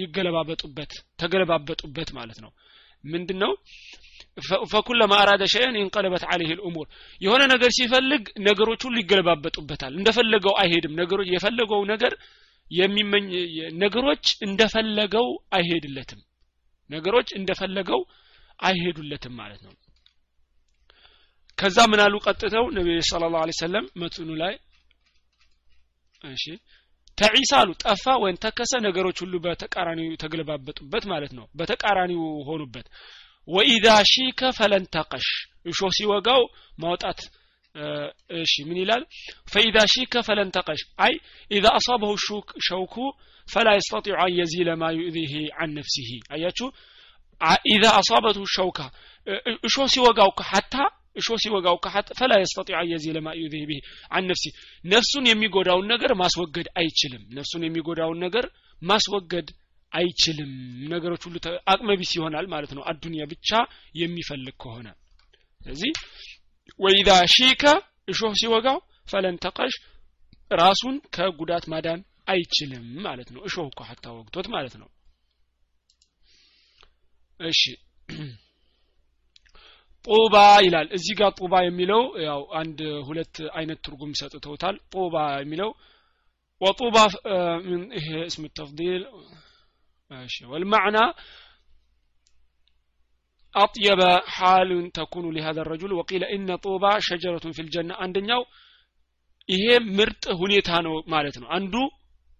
[0.01, 2.51] ይገለባበጡበት ተገለባበጡበት ማለት ነው።
[3.03, 3.51] ምንድነው?
[4.71, 6.85] ፈኩለማ አራደ ሸይን ኢንቀለበት አለይህ ልእሙር
[7.21, 12.13] የሆነ ነገር ሲፈልግ ነገሮች ሁሉ ይገለባበጡበታል። እንደፈለገው አይሄድም። ነገሮች የፈለገው ነገር
[12.71, 13.25] የሚመኝ
[13.81, 16.21] ነገሮች እንደፈለገው አይሄድለትም።
[16.89, 18.01] ነገሮች እንደፈለገው
[18.59, 19.73] አይሄዱለትም ማለት ነው
[21.61, 22.13] ከዛ ምን አሉ?
[22.25, 24.53] ቀጥተው ነቢዩ ስለ ላሁ ሰለም መትኑ ላይ
[26.23, 26.43] እሺ
[27.17, 32.87] ተዒሳ አሉ። ጠፋ ወይም ተከሰ ነገሮች ሁሉ በተቃራኒው ተገለባበጡበት ማለት ነው። በተቃራኒው ሆኑበት።
[33.47, 35.27] ወኢዛ ሺከ ፈለን ተቀሽ
[35.65, 36.41] እሾህ ሲወጋው
[36.79, 37.19] ማውጣት።
[38.37, 39.03] እሺ ምን ይላል?
[39.51, 41.13] ፈኢዛ ሺከ ፈለን ተቀሽ አይ
[41.51, 42.11] ኢዛ አሳበሁ
[42.67, 42.95] ሸውኩ
[43.47, 46.67] ፈላ የስተጢዑ አን የዚለ ማ ዩእዚህ አን ነፍሲህ አያችሁ?
[47.71, 48.79] ኢዛ አሳበቱ ሸውካ
[49.67, 50.75] እሾህ ሲወጋው ሀታ
[51.15, 54.45] እሾ ሲወጋው ከሐጥ ፈላ የስተጢዑ የዚህ ለማ ዩዚህ ቢህ አን ነፍሲ።
[54.85, 58.45] ነፍሱን የሚጎዳውን ነገር ማስወገድ አይችልም። ነፍሱን የሚጎዳውን ነገር
[58.81, 59.49] ማስወገድ
[59.91, 60.51] አይችልም።
[60.91, 61.35] ነገሮች ሁሉ
[61.71, 63.49] አቅመቢስ ይሆናል ማለት ነው። አዱንያ ብቻ
[64.01, 64.87] የሚፈልግ ከሆነ።
[65.61, 65.91] ስለዚህ
[66.79, 67.63] ወኢዛ ሺከ
[68.11, 68.77] እሾህ ሲወጋው
[69.11, 69.73] ፈለን ተቀሽ
[70.51, 71.99] ራሱን ከጉዳት ማዳን
[72.31, 74.89] አይችልም ማለት ነው። እሾህ እኮ ሀታ ወግቶት ማለት ነው።
[77.39, 77.61] እሺ
[80.04, 80.34] ጡባ
[80.66, 85.70] ይላል እዚህ ጋር ጡባ የሚለው ያው አንድ ሁለት አይነት ትርጉም ሰጥተውታል ጡባ የሚለው
[86.60, 86.96] ወጡባ
[87.98, 89.02] ይሄ እስም ተፍዲል
[90.10, 91.04] እሺ والمعنى
[93.54, 98.42] أطيب حال تكون لهذا الرجل وقيل إن طوبى شجرة في الجنة አንደኛው
[99.48, 99.64] ይሄ
[99.98, 101.74] ምርጥ ሁኔታ ነው ማለት ነው አንዱ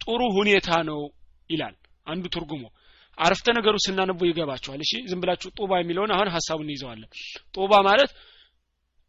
[0.00, 1.00] ጥሩ ሁኔታ ነው
[1.50, 1.74] ይላል
[2.06, 2.62] አንዱ ትርጉሙ
[3.21, 7.09] አረፍተ ነገሩ ስናነቡ ይገባቸዋል። እሺ ዝም ብላችሁ ጡባ የሚለውን አሁን ሀሳቡን እንይዘዋለን።
[7.55, 8.11] ጡባ ማለት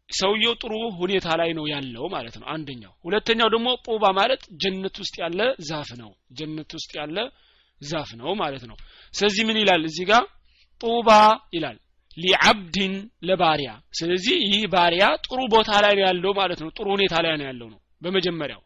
[0.09, 5.15] ሰውየው ጥሩ ሁኔታ ላይ ነው ያለው ማለት ነው አንደኛው። ሁለተኛው ደግሞ ጡባ ማለት ጀነት ውስጥ
[5.23, 7.17] ያለ ዛፍ ነው። ጀነት ውስጥ ያለ
[7.81, 8.77] ዛፍ ነው ማለት ነው።
[9.13, 10.23] ስለዚህ ምን ይላል እዚህ ጋር?
[10.81, 11.09] ጡባ
[11.55, 11.77] ይላል።
[12.17, 12.93] ሊዓብድን
[13.27, 17.45] ለባሪያ። ስለዚህ ይህ ባሪያ ጥሩ ቦታ ላይ ነው ያለው ማለት ነው። ጥሩ ሁኔታ ላይ ነው
[17.49, 18.61] ያለው ነው በመጀመሪያው።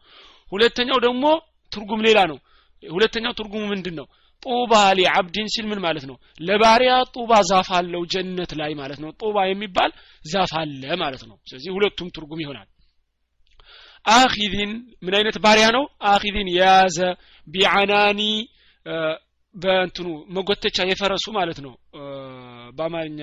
[0.51, 1.23] ሁለተኛው ደግሞ
[1.71, 2.37] ትርጉም ሌላ ነው።
[2.83, 4.07] ሁለተኛው ትርጉሙ ምንድን ነው
[4.43, 6.15] ጡባ ሊዓብድን ሲል ምን ማለት ነው?
[6.39, 9.91] ለባሪያ ጡባ ዛፍ አለው ጀነት ላይ ማለት ነው። ጡባ የሚባል
[10.25, 12.67] ዛፍ አለ ማለት ነው። ስለዚህ ሁለቱም ትርጉም ይሆናል።
[14.05, 14.71] አኺዚን
[15.03, 15.83] ምን አይነት ባሪያ ነው?
[16.07, 16.97] አኺዚን የያዘ
[17.47, 18.21] ቢዓናኒ
[19.55, 21.73] በእንትኑ መጎተቻ የፈረሱ ማለት ነው።
[22.77, 23.21] በአማርኛ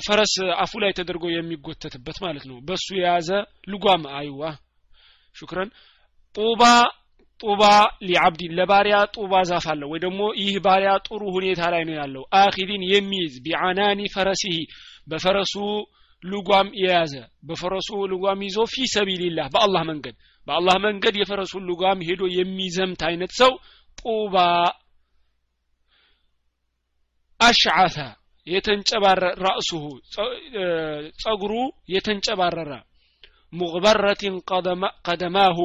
[0.00, 0.32] ፈረስ
[0.62, 3.28] አፉ ላይ ተደርጎ የሚጎተትበት ማለት ነው። በሱ የያዘ
[3.68, 4.40] ልጓም አይዋ
[5.36, 5.70] ሹክረን
[6.36, 6.62] ጡባ
[7.42, 7.62] ጡባ
[8.06, 12.82] ሊዓብዲን ለባሪያ ጡባ ዛፍ አለው። ወይ ደግሞ ይህ ባሪያ ጥሩ ሁኔታ ላይ ነው ያለው። አኪዲን
[12.90, 14.56] የሚይዝ ቢዓናኒ ፈረሲሂ
[15.08, 15.54] በፈረሱ
[16.22, 17.14] ልጓም የያዘ
[17.48, 23.52] በፈረሱ ልጓም ይዞ ፊ ሰቢልላህ በአላህ መንገድ። በአላህ መንገድ የፈረሱን ልጓም ሄዶ የሚዘምት አይነት ሰው
[23.98, 24.36] ጡባ
[27.40, 27.96] አሽዓተ
[28.46, 29.84] የተንጨባረ ራእሱሁ
[31.22, 31.52] ጸጉሩ
[31.94, 32.72] የተንጨባረረ
[33.52, 34.34] ሙግበረትን
[35.06, 35.58] ቀደማሁ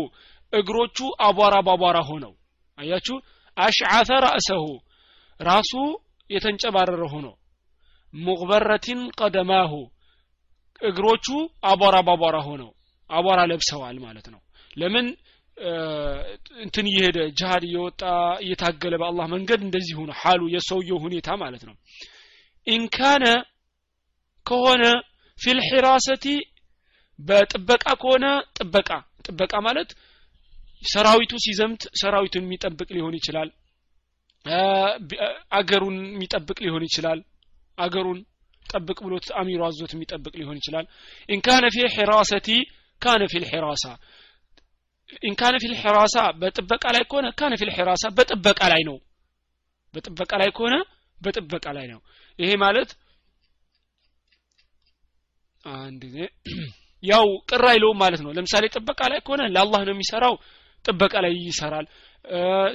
[0.54, 2.34] እግሮቹ አቧራ ባቧራ ሆነው።
[2.78, 3.16] አያችሁ?
[3.58, 4.66] አሽዓተ ራእሰሁ።
[5.40, 5.72] ራሱ
[6.30, 7.28] የተንጨባረረ ሆኖ።
[8.14, 9.74] ሙግበረትን ቀደማሁ።
[10.82, 11.28] እግሮቹ
[11.66, 12.70] አቧራ ባቧራ ሆነው።
[13.10, 14.42] አቧራ ለብሰዋል ማለት ነው።
[14.78, 15.08] ለምን?
[16.64, 18.02] እንትን እየሄደ ጅሃድ እየወጣ
[18.44, 21.76] እየታገለ በአላህ መንገድ እንደዚህ ሆነ ሐሉ የሰውየው ሁኔታ ማለት ነው።
[22.68, 23.26] ኢንካነ
[24.46, 24.84] ከሆነ
[25.38, 26.26] ፊልሒራሰቲ
[27.20, 28.26] በጥበቃ ከሆነ
[28.58, 28.90] ጥበቃ።
[29.26, 29.90] ጥበቃ ማለት
[30.84, 33.50] ሰራዊቱ ሲዘምት ሰራዊቱን የሚጠብቅ ሊሆን ይችላል።
[35.58, 37.20] አገሩን የሚጠብቅ ሊሆን ይችላል።
[37.78, 38.20] አገሩን
[38.66, 40.86] ጠብቅ ብሎት አሚሩ አዞት የሚጠብቅ ሊሆን ይችላል።
[41.30, 42.50] ኢንካነ ፊ ሒራሰቲ
[43.02, 43.84] ካነ ፊ ልሒራሳ
[45.24, 48.98] ኢንካነ ፊ ልሒራሳ በጥበቃ ላይ ከሆነ ካነ ፊ ልሒራሳ በጥበቃ ላይ ነው።
[49.94, 50.76] በጥበቃ ላይ ከሆነ
[51.22, 52.00] በጥበቃ ላይ ነው።
[52.40, 52.90] ይሄ ማለት
[55.64, 56.02] አንድ
[57.04, 60.36] ያው ቅር አይለውም ማለት ነው። ለምሳሌ ጥበቃ ላይ ከሆነ ለአላህ ነው የሚሰራው
[60.86, 61.88] ጥበቃ ላይ ይሰራል።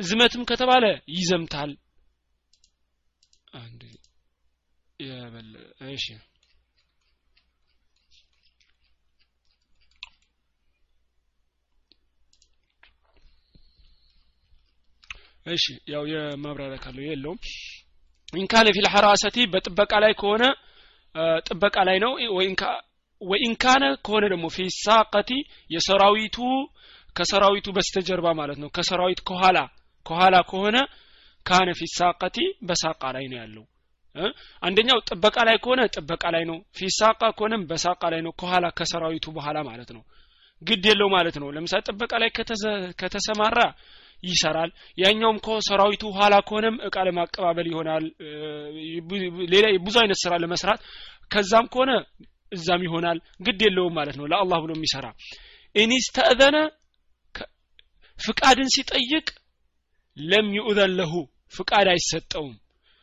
[0.07, 0.85] ዝመትም ከተባለ
[1.15, 1.73] ይዘምታል።
[3.61, 3.81] አንድ
[5.89, 6.07] እሺ።
[15.47, 17.39] እሺ ያው የማብራሪያ ካለው የለውም።
[18.33, 20.45] ኢንካነ ፊል ሐራሰቲ በጥበቃ ላይ ከሆነ
[21.47, 22.13] ጥበቃ ላይ ነው።
[23.21, 25.31] ወኢንካነ ከሆነ ደግሞ ፊ ሳቀቲ
[25.71, 26.37] የሰራዊቱ
[27.17, 29.59] ከሰራዊቱ በስተጀርባ ማለት ነው። ከሰራዊት ከኋላ
[30.07, 30.77] ከኋላ ከሆነ
[31.47, 33.65] ካነ ፊ ሳቀቲ በሳቃ ላይ ነው ያለው።
[34.63, 39.59] አንደኛው ጥበቃ ላይ ከሆነ ጥበቃ ላይ ነው። ፊሳቃ ከሆነም በሳቃ ላይ ነው። ከኋላ ከሰራዊቱ በኋላ
[39.63, 40.03] ማለት ነው።
[40.63, 42.31] ግድ የለው ማለት ነው። ለምሳሌ ጥበቃ ላይ
[43.01, 43.61] ከተሰማራ
[44.23, 48.05] ይሰራል። ያኛውም ሰራዊቱ ኋላ ከሆነም እቃ ለማቀባበል ይሆናል።
[49.53, 50.81] ሌላ ብዙ አይነት ስራ ለመስራት
[51.31, 51.91] ከዛም ከሆነ
[52.53, 55.07] እዛም ይሆናል። ግድ የለውም ማለት ነው። ለአላህ ብሎ የሚሰራ
[55.75, 56.57] ኢኒስተእዘነ
[58.19, 59.27] ፍቃድን ሲጠይቅ
[60.17, 61.13] ለም ዩእዘን ለሁ
[61.55, 62.55] ፍቃድ አይሰጠውም።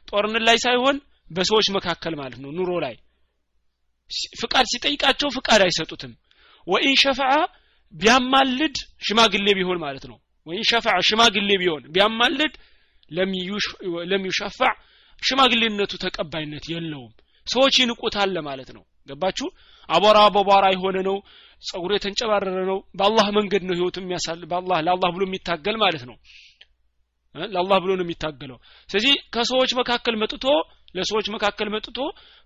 [0.08, 0.98] ጦርነት ላይ ሳይሆን
[1.32, 2.95] በሰዎች መካከል ማለት ነው ኑሮ ላይ።
[4.41, 6.13] ፍቃድ ሲጠይቃቸው ፍቃድ አይሰጡትም።
[6.67, 7.32] ወኢን ሸፈዓ
[7.93, 10.17] ቢያማልድ ሽማግሌ ቢሆን ማለት ነው።
[10.48, 12.54] ወይን ሸፈዓ ሽማግሌ ቢሆን ቢያማልድ
[14.12, 14.74] ለም ዩሸፋዕ
[15.22, 17.13] ሽማግሌነቱ ተቀባይነት የለውም።
[17.48, 19.48] ሰዎች ይንቁታል ለማለት ነው። ገባችሁ?
[19.89, 21.17] አቧራ በቧራ የሆነ ነው
[21.62, 26.15] ጸጉሩ የተንጨባረረ ነው። በአላህ መንገድ ነው ህይወቱ የሚያሳል በአላህ ለአላህ ብሎ የሚታገል ማለት ነው።
[27.36, 28.58] ለአላህ ብሎ ነው የሚታገለው።
[28.89, 30.45] ስለዚህ ከሰዎች መካከል መጥቶ
[30.95, 31.98] ለሰዎች መካከል መጥቶ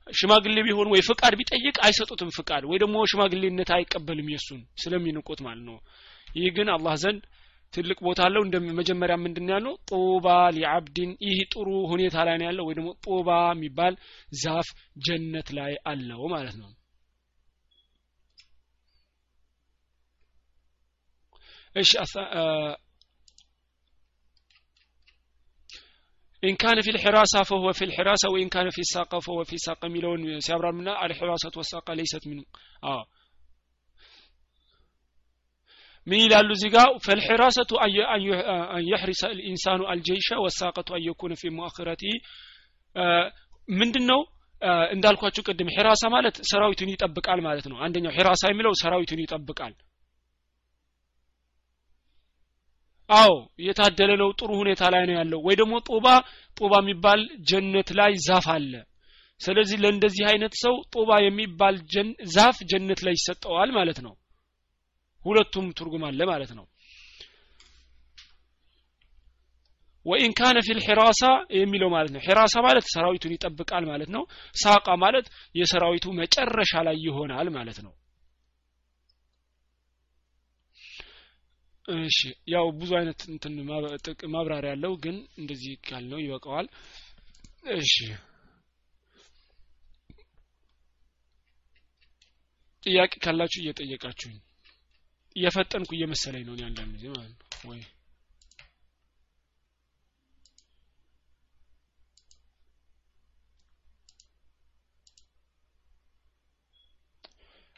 [0.08, 5.78] ሽማግሌ ቢሆን ወይ ፍቃድ ቢጠይቅ አይሰጡትም ፍቃድ ወይ ደግሞ ሽማግሌነት አይቀበልም የሱን ስለሚንቁት ማለት ነው።
[6.36, 7.22] ይህ ግን አላህ ዘንድ
[7.74, 9.74] ትልቅ ቦታ አለው። እንደ መጀመሪያ ምንድን ያለው?
[9.90, 13.94] ጡባ ሊዓብድን ይህ ጥሩ ሁኔታ ላይ ነው ያለው። ወይ ደግሞ ጡባ የሚባል
[14.44, 14.68] ዛፍ
[15.06, 16.70] ጀነት ላይ አለው ማለት ነው
[21.77, 21.91] እሺ
[26.43, 30.41] إن كان في الحراسة فهو في الحراسة وإن كان في الساقة فهو في الساقة ميلون
[30.41, 32.45] سيابرا منا الحراسة والساقة ليست منه
[32.85, 33.05] آه
[36.11, 37.71] من ይላሉ እዚህ ጋር فالحراسة
[38.77, 42.15] أن يحرس الإنسان الجيش والساقة أن يكون في مؤخرته
[43.79, 44.21] ምንድን ነው
[44.95, 49.75] እንዳልኳችሁ ቅድም ሒራሳ ማለት ሰራዊቱን ይጠብቃል ማለት ነው አንደኛው ሒራሳ የሚለው ሰራዊቱን ይጠብቃል
[53.10, 53.32] አዎ
[53.66, 56.06] የታደለ ነው ጥሩ ሁኔታ ላይ ነው ያለው። ወይ ደግሞ ጡባ
[56.58, 58.74] ጡባ የሚባል ጀነት ላይ ዛፍ አለ።
[59.42, 61.76] ስለዚህ ለእንደዚህ አይነት ሰው ጡባ የሚባል
[62.36, 64.14] ዛፍ ጀነት ላይ ይሰጠዋል ማለት ነው።
[65.26, 66.66] ሁለቱም ትርጉም አለ ማለት ነው።
[70.06, 71.22] ወኢን ካነ ፊል ሒራሳ
[71.58, 74.24] የሚለው ማለት ነው። ሒራሳ ማለት ሰራዊቱን ይጠብቃል ማለት ነው።
[74.56, 77.94] ሳቃ ማለት የሰራዊቱ መጨረሻ ላይ ይሆናል ማለት ነው
[81.86, 83.54] እሺ ያው ብዙ አይነት እንትን
[84.34, 86.68] ማብራሪያ ያለው ግን እንደዚህ ካልነው ይበቃዋል።
[87.76, 87.94] እሺ።
[92.84, 94.38] ጥያቄ ካላችሁ እየጠየቃችሁኝ
[95.36, 97.82] እየፈጠንኩ እየመሰለኝ ነው አንዳንድ ጊዜ ማለት ነው። ወይ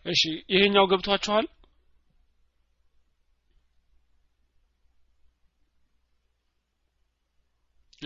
[0.05, 0.21] እሺ
[0.53, 1.45] ይሄኛው ገብቷችኋል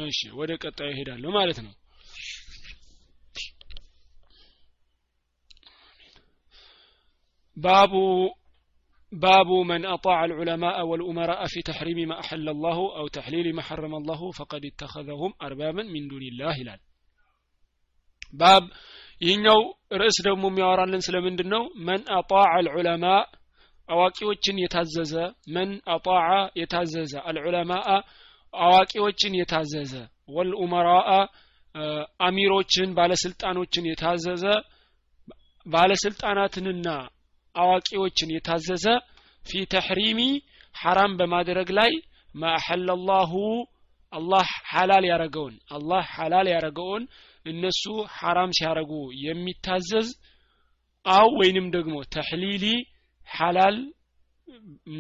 [0.05, 1.75] እሺ ወደ ቀጣዩ እሄዳለሁ ማለት ነው
[7.57, 7.93] ባቡ
[9.13, 14.21] باب من أطاع العلماء والأمراء في تحريم ما أحل الله أو تحليل ما حرم الله
[14.31, 16.81] فقد اتخذهم أربابا من دون الله ይላል
[18.35, 18.65] ባብ
[19.21, 19.61] ይህኛው
[20.01, 23.05] ርዕስ ደግሞ የሚያወራልን ስለምንድን ነው መን አጣዕ አልዑለማ
[23.89, 25.15] አዋቂዎችን የታዘዘ
[25.55, 26.27] መን አጣዓ
[26.61, 27.89] የታዘዘ አልዑለማአ
[28.54, 29.94] አዋቂዎችን የታዘዘ
[30.36, 31.12] ወልኡመራአ
[32.28, 34.44] አሚሮችን ባለስልጣኖችን የታዘዘ
[35.66, 36.88] ባለስልጣናትንና
[37.56, 38.86] አዋቂዎችን የታዘዘ
[39.44, 40.22] ፊ ተሕሪሚ
[40.76, 41.92] ሐራም በማድረግ ላይ
[42.36, 43.32] ማአሐለላሁ
[44.14, 47.04] አላህ ሐላል ያረገውን አላህ ሐላል ያረገውን
[47.46, 47.84] እነሱ
[48.18, 48.92] ሐራም ሲያረጉ
[49.26, 50.10] የሚታዘዝ
[51.06, 52.66] አው ወይንም ደግሞ ተሕሊሊ
[53.30, 53.78] ሐላል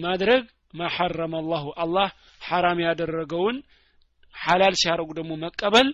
[0.04, 2.10] ማድረግ ማሐረመ አላሁ አላህ
[2.42, 3.58] ሐራም ያደረገውን
[4.36, 5.88] ሐላል ሲያደርጉ ደግሞ መቀበል።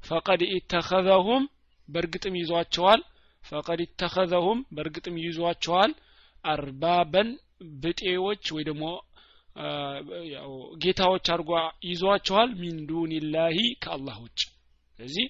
[0.00, 1.42] ፈቀድ ኢተኸዘሁም
[1.88, 3.00] በእርግጥም ይዟቸዋል።
[3.42, 5.92] ፈቀድ ኢተኸዘሁም በእርግጥም ይዟቸዋል።
[6.44, 7.30] አርባበን
[7.80, 8.84] ብጤዎች ወይ ደግሞ
[10.82, 11.52] ጌታዎች አድርጓ
[11.84, 14.40] ይዟቸዋል። ሚን ዱንላሂ ከአላህ ውጭ
[15.00, 15.26] ስለዚህ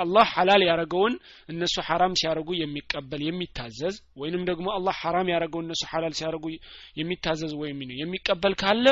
[0.00, 1.14] አላህ ሐላል ያደረገውን
[1.48, 6.46] እነሱ ሐራም ሲያደርጉ የሚቀበል የሚታዘዝ ወይንም ደግሞ አላህ ሐራም ያደረገውን እነሱ ሐላል ሲያደርጉ
[7.00, 8.86] የሚታዘዝ ወይም የሚቀበል ካለ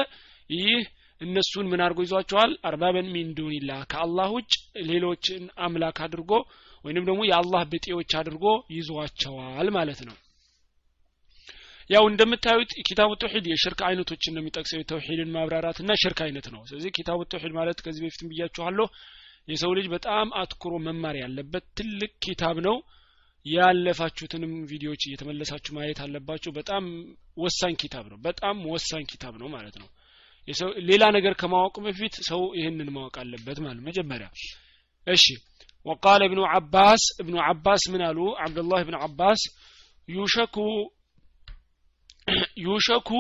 [0.50, 0.78] ይህ
[1.20, 2.52] እነሱን ምን አድርጎ ይዟቸዋል?
[2.68, 4.52] አርባበን ሚን ዱንላህ ከአላህ ውጭ
[4.90, 6.32] ሌሎችን አምላክ አድርጎ
[6.84, 8.44] ወይንም ደግሞ የአላህ ብጤዎች አድርጎ
[8.76, 10.16] ይዟቸዋል ማለት ነው
[11.89, 16.91] ያው እንደምታዩት ኪታቡ ተውሂድ የሽርክ አይነቶችን ነው የሚጠቅሰው የተውሂድን ማብራራት እና ሽርክ አይነት ነው ስለዚህ
[16.97, 18.87] ኪታቡ ተውሂድ ማለት ከዚህ በፊትም ብያችኋለሁ
[19.47, 22.75] የሰው ልጅ በጣም አትኩሮ መማር ያለበት ትልቅ ኪታብ ነው
[23.45, 26.83] ያለፋችሁትንም ቪዲዮዎች እየተመለሳችሁ ማየት አለባችሁ በጣም
[27.37, 29.89] ወሳኝ ኪታብ ነው በጣም ወሳኝ ኪታብ ነው ማለት ነው
[30.47, 34.29] የሰው ሌላ ነገር ከማወቅ በፊት ሰው ይህንን ማወቅ አለበት ማለት መጀመሪያ
[35.07, 35.25] እሺ
[35.85, 39.41] وقال ابن عباس ابن عباس من قالوا عبد الله بن عباس
[40.07, 40.55] يوشك
[42.64, 43.10] ዩሸኩ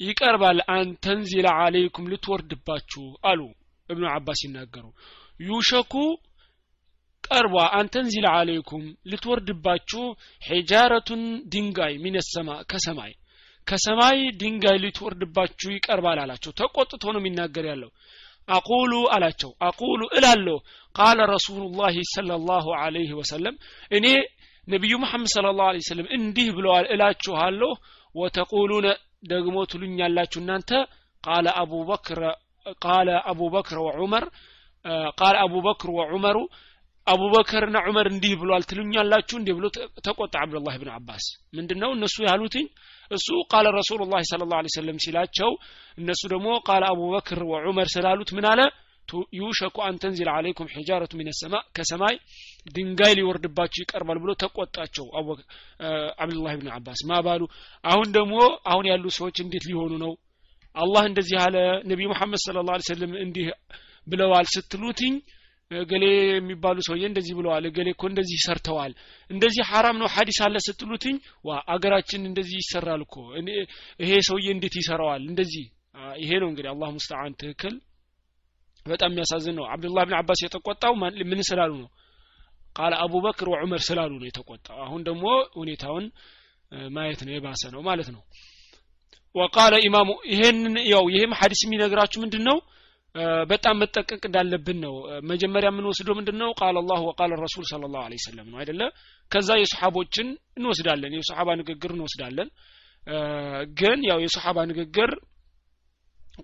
[0.00, 3.40] ይቀርባል አን ተንዚለ አለይኩም ልትወርድባችሁ አሉ
[3.88, 4.84] እብኑ አባስ ሲናገሩ።
[5.40, 5.94] ዩሸኩ
[7.24, 10.02] ቀርቧ አንተንዚለ አለይኩም ልትወርድባችሁ
[10.42, 13.12] ሒጃረቱን ድንጋይ ሚነሰማ ከሰማይ
[13.66, 17.90] ከሰማይ ድንጋይ ሊትወርድባችሁ ይቀርባል አላቸው። ተቆጥቶ ነው የሚናገር ያለው።
[18.48, 20.56] አቁሉ አላቸው። አቁሉ እላለሁ
[20.94, 23.54] ቃለ ረሱሉላህ ሰለላሁ ዐለይሂ ወሰለም
[23.90, 24.06] እኔ
[24.68, 27.70] ነቢዩ መሐመድ ስለ ላሁ ሰለም እንዲህ ብለዋል እላችኋለሁ
[28.14, 28.86] ወተቁሉነ
[29.26, 30.70] ደግሞ ትሉኛላችሁ እናንተ።
[31.24, 32.20] ቃለ አቡበክር
[32.84, 34.24] ቃለ አቡበክር ወዑመር
[35.20, 36.36] ቃለ አቡበክር ወዑመሩ
[37.06, 39.66] አቡበከርና ዑመር እንዲህ ብሏል ትሉኛላችሁ እንዲህ ብሎ
[40.06, 42.66] ተቆጣ አብዱላህ ብን አባስ። ምንድነው እነሱ ያሉትኝ?
[43.10, 44.62] እሱ ቃለ ረሱሉላህ ስለ ላሁ
[45.04, 45.50] ሲላቸው
[45.98, 48.60] እነሱ ደግሞ ቃለ አቡበክር ወዑመር ስላሉት ምን አለ
[49.38, 52.16] ዩሸኩ አን ተንዚል አለይኩም ሒጃረቱ ሚን ሰማ ከሰማይ
[52.74, 55.06] ድንጋይ ሊወርድባችሁ ይቀርባል ብሎ ተቆጣቸው።
[56.18, 57.42] አብዱላህ ብን አባስ ማባሉ
[57.84, 58.34] አሁን ደግሞ
[58.66, 60.12] አሁን ያሉ ሰዎች እንዴት ሊሆኑ ነው?
[60.76, 61.56] አላህ እንደዚህ አለ
[61.90, 63.48] ነቢዩ መሐመድ ስለ ላ ሰለም እንዲህ
[64.06, 65.14] ብለዋል ስትሉትኝ
[65.70, 68.92] ገሌ የሚባሉ ሰውዬ እንደዚህ ብለዋል ገሌ እኮ እንደዚህ ሰርተዋል
[69.30, 73.16] እንደዚህ ሐራም ነው ሀዲስ አለ ስትሉትኝ ዋ አገራችን እንደዚህ ይሰራል እኮ
[74.00, 75.22] ይሄ ሰውዬ እንዴት ይሰራዋል?
[75.30, 75.64] እንደዚህ።
[76.22, 77.74] ይሄ ነው እንግዲህ አላህ ሙስተዓን ትክክል
[78.86, 80.92] በጣም የሚያሳዝን ነው። አብዱላህ ብን አባስ የተቆጣው
[81.30, 81.90] ምን ስላሉ ነው?
[82.76, 85.24] ቃለ አቡበክር ወዑመር ስላሉ ነው የተቆጣው። አሁን ደግሞ
[85.58, 86.06] ሁኔታውን
[86.90, 88.22] ማየት ነው የባሰ ነው ማለት ነው።
[89.34, 92.58] ወቃለ ኢማሙ ይሄንን ያው ይሄም ሐዲስ የሚነግራችሁ ምንድን ነው
[93.50, 94.94] በጣም መጠቀቅ እንዳለብን ነው።
[95.30, 98.80] መጀመሪያ የምንወስደው ምንድን ነው ቃል አላህ ወቃል ረሱል ስለ ላሁ ለ ሰለም ነው አይደለ?
[99.30, 102.48] ከዛ የሰሓቦችን እንወስዳለን። የሰሓባ ንግግር እንወስዳለን።
[103.80, 105.10] ግን ያው የሰሓባ ንግግር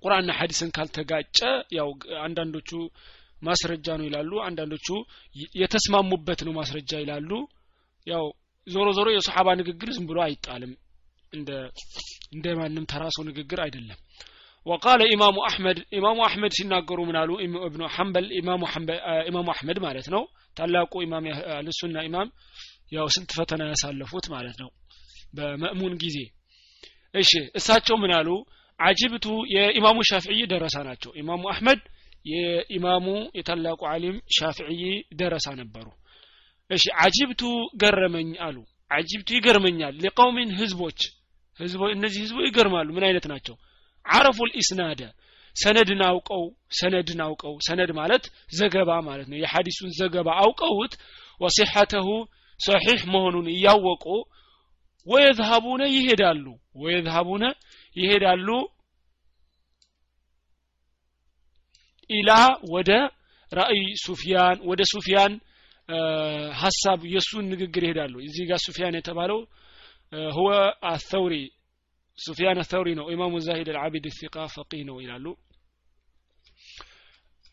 [0.03, 1.39] ቁርአንና ሐዲስን ካልተጋጨ
[1.77, 1.89] ያው
[2.25, 2.71] አንዳንዶቹ
[3.41, 4.87] ማስረጃ ነው ይላሉ አንዳንዶቹ
[5.61, 7.31] የተስማሙበት ነው ማስረጃ ይላሉ
[8.07, 8.25] ያው
[8.67, 10.73] ዞሮ ዞሮ የሰሓባ ንግግር ዝም ብሎ አይጣልም
[11.33, 11.49] እንደ
[12.35, 13.99] እንደ ማንም ተራሶ ንግግር አይደለም
[14.65, 17.29] وقال إمام أحمد إمام أحمد ሲናገሩ ምን አሉ
[17.69, 18.97] ابن حنبل إمام حنبل
[19.29, 20.23] إمام أحمد ማለት ነው
[20.57, 21.25] ታላቁ ኢማም
[21.57, 22.29] አልሱና ኢማም
[22.95, 24.69] ያው ስንት ፈተና ያሳለፉት ማለት ነው
[25.37, 26.17] በመእሙን ጊዜ
[27.15, 28.29] እሺ እሳቸው ምን አሉ
[28.80, 31.80] አጅብቱ የኢማሙ ሻፍዕይ ደረሳ ናቸው። ኢማሙ አሕመድ
[32.26, 33.06] የኢማሙ
[33.38, 34.82] የታላቁ ዓሊም ሻፍዕይ
[35.20, 35.86] ደረሳ ነበሩ።
[36.70, 37.42] እሺ አጅብቱ
[37.82, 38.56] ገረመኝ አሉ።
[38.90, 41.00] አጅብቱ ይገርመኛል። ሊቀውሚን ህዝቦች
[41.60, 43.54] ህዝቦ እነዚህ ህዝቦች ይገርማሉ። ምን አይነት ናቸው?
[44.06, 45.00] አረፉ ልኢስናደ
[45.56, 46.42] ሰነድን አውቀው
[46.78, 50.92] ሰነድን አውቀው ሰነድ ማለት ዘገባ ማለት ነው። የሐዲሱን ዘገባ አውቀውት
[51.40, 52.08] ወሲሐተሁ
[52.60, 54.04] ሰሒሕ መሆኑን እያወቁ
[55.06, 57.44] ወየዝሀቡነ ይሄዳሉ። ወየዝሀቡነ
[57.96, 58.48] ይሄዳሉ።
[62.10, 62.30] ኢላ
[62.70, 62.90] ወደ
[63.52, 65.32] ራእይ ሱፊያን ወደ ሱፊያን
[66.60, 69.40] ሀሳብ የእሱን ንግግር ይሄዳሉ። እዚህ ጋር ሱፊያን የተባለው
[70.36, 70.50] ሁወ
[70.90, 71.34] አተውሪ
[72.18, 75.26] ሱፊያን አተውሪ ነው። ኢማሙ ዛሂድ አልዓቢድ ሲቃ ፈቂህ ነው ይላሉ።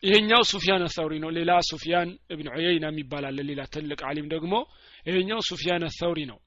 [0.02, 4.52] ይሄኛው ሱፊያን አተውሪ ነው። ሌላ ሱፊያን እብን ዑየይና የሚባል ሌላ ትልቅ አሊም ደግሞ
[5.06, 6.38] ይሄኛው ሱፊያን አተውሪ ነው።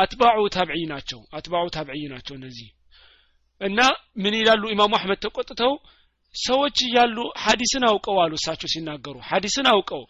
[0.00, 2.68] አትባዑ ታብዒ ናቸው። አትባዑ ታብዒ ናቸው እነዚህ
[3.60, 3.80] እና
[4.22, 4.62] ምን ይላሉ?
[4.74, 5.72] ኢማሙ አሕመድ ተቆጥተው
[6.34, 10.02] ሰዎች እያሉ ሀዲስን አውቀው አሉ። እሳቸው ሲናገሩ ሀዲስን አውቀው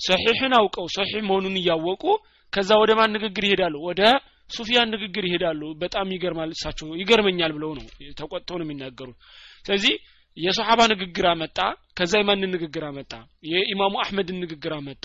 [0.00, 2.04] ሰሒሕን አውቀው ሰሒሕ መሆኑን እያወቁ
[2.52, 3.74] ከዛ ወደ ማን ንግግር ይሄዳሉ?
[3.88, 4.02] ወደ
[4.50, 7.86] ሱፊያን ንግግር ይሄዳሉ። በጣም ይገርማል እሳቸው። ይገርመኛል ብለው ነው
[8.20, 9.18] ተቆጥተው ነው የሚናገሩት።
[9.64, 9.94] ስለዚህ
[10.36, 11.58] የሶሓባ ንግግር አመጣ
[11.98, 13.12] ከዛ የማንን ንግግር አመጣ?
[13.50, 15.04] የኢማሙ አሕመድን ንግግር አመጣ።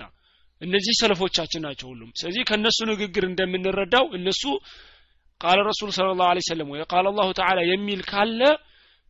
[0.61, 4.43] እነዚህ ሰለፎቻችን ናቸው ሁሉም። ስለዚህ ከእነሱ ንግግር እንደምንረዳው እነሱ
[5.41, 8.41] ቃለ ረሱል ስለ ላሁ ሰለም ወይ ቃለ አላሁ ተዓላ የሚል ካለ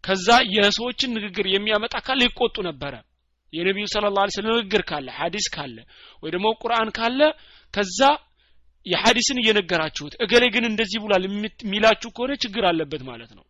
[0.03, 2.93] ከዛ የሰዎችን ንግግር የሚያመጣ ካለ ይቆጡ ነበረ።
[3.53, 5.75] የነቢዩ ስለ ላ ስለም ንግግር ካለ ሀዲስ ካለ
[6.23, 7.19] ወይ ደግሞ ቁርአን ካለ
[7.73, 7.99] ከዛ
[8.85, 13.45] የሀዲስን እየነገራችሁት እገሌ ግን እንደዚህ ብሏል የሚላችሁ ከሆነ ችግር አለበት ማለት ነው።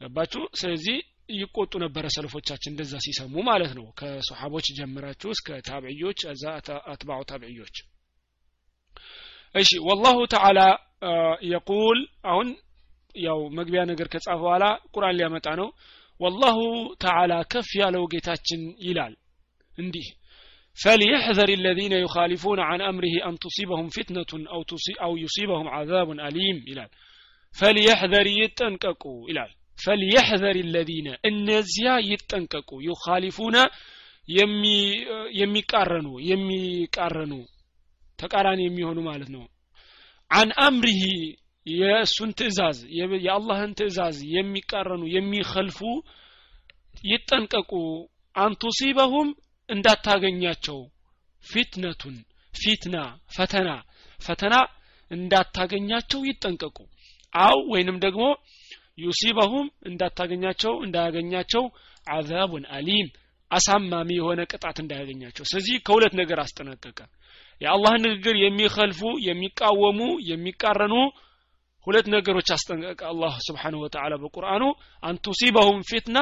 [0.00, 0.42] ገባችሁ?
[0.60, 0.96] ስለዚህ
[1.34, 6.44] ይቆጡ ነበረ ሰልፎቻችን እንደዛ ሲሰሙ ማለት ነው። ከሶሓቦች ጀምራችሁ እስከ ታብዕዮች እዛ
[6.92, 7.76] አትባዑ ታብዕዮች
[9.61, 10.59] እሺ ወላሁ ተዓላ
[11.51, 11.99] የቁል
[12.31, 12.47] አሁን
[13.15, 15.69] ያው መግቢያ ነገር ከጻፈ በኋላ ቁርአን ሊያመጣ ነው
[16.19, 16.59] ወላሁ
[17.03, 19.13] ተዓላ ከፍ ያለው ጌታችን ይላል
[19.83, 20.07] እንዲህ
[20.77, 26.83] فليحذر الذين يخالفون عن أمره أن تصيبهم فتنة أو, تصي أو يصيبهم عذاب أليم إلى
[27.53, 29.43] فليحذر يتنككوا إلى
[29.85, 33.55] فليحذر الذين النزيا يتنككوا يخالفون
[34.29, 34.79] يمي
[35.33, 37.45] يميقارنوا يميقارنوا
[38.22, 39.44] ተቃራኒ የሚሆኑ ማለት ነው።
[40.30, 41.02] አን አምሪሂ
[41.66, 42.78] የእሱን ትእዛዝ
[43.24, 45.80] የአላህን ትእዛዝ የሚቃረኑ የሚኸልፉ
[47.04, 47.72] ይጠንቀቁ።
[48.34, 49.28] አንቱሲበሁም
[49.68, 50.78] እንዳታገኛቸው።
[51.44, 52.16] ፊትነቱን
[52.52, 52.96] ፊትና
[53.36, 53.68] ፈተና
[54.18, 54.54] ፈተና
[55.10, 56.78] እንዳታገኛቸው ይጠንቀቁ።
[57.32, 58.24] አው ወይንም ደግሞ
[58.98, 61.64] ዩሲበሁም እንዳታገኛቸው እንዳያገኛቸው
[62.06, 63.08] አዛቡን አሊም
[63.50, 66.98] አሳማሚ የሆነ ቅጣት እንዳያገኛቸው። ስለዚህ ከሁለት ነገር አስጠነቀቀ
[67.60, 70.00] የአላህ ንግግር የሚኸልፉ የሚቃወሙ
[70.30, 70.94] የሚቃረኑ
[71.86, 74.64] ሁለት ነገሮች አስጠንቀቀ አላህ ስብሓንሁ ወተዓላ በቁርአኑ።
[75.02, 76.18] አንቱሲበሁም ፊትና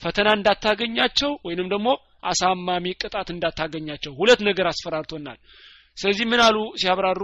[0.00, 1.88] ፈተና እንዳታገኛቸው ወይንም ደግሞ
[2.24, 5.38] አሳማሚ ቅጣት እንዳታገኛቸው ሁለት ነገር አስፈራርቶናል።
[5.96, 7.22] ስለዚህ ምን አሉ ሲያብራሩ?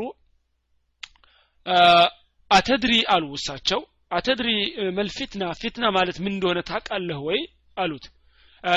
[2.51, 3.81] አተድሪ አሉ እሳቸው።
[4.13, 4.51] አተድሪ
[4.99, 7.41] መልፊትና ፊትና ማለት ምን እንደሆነ ታውቃለህ ወይ
[7.77, 8.05] አሉት።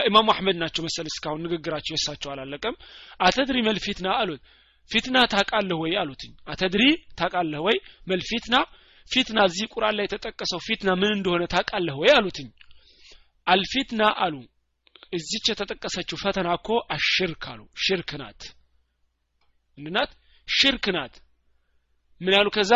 [0.06, 2.76] ኢማሙ አሕመድ ናቸው መሰል እስካሁን ንግግራቸው የሳቸው አላለቀም።
[3.20, 4.42] አተድሪ መልፊትና አሉት
[4.92, 6.84] ፊትና ታውቃለህ ወይ አሉትኝ። አተድሪ
[7.20, 7.78] ታውቃለህ ወይ?
[8.08, 8.56] መልፊትና
[9.08, 12.50] ፊትና እዚህ ቁርአን ላይ የተጠቀሰው ፊትና ምን እንደሆነ ታውቃለህ ወይ አሉትኝ።
[13.48, 14.36] አልፊትና አሉ
[15.14, 18.42] እዚች የተጠቀሰችው ፈተና እኮ አሽርክ አሉ። ሽርክ ናት።
[19.78, 20.12] ምንድናት
[20.48, 21.14] ሽርክ ናት።
[22.22, 22.72] ምን ያሉ ከዛ?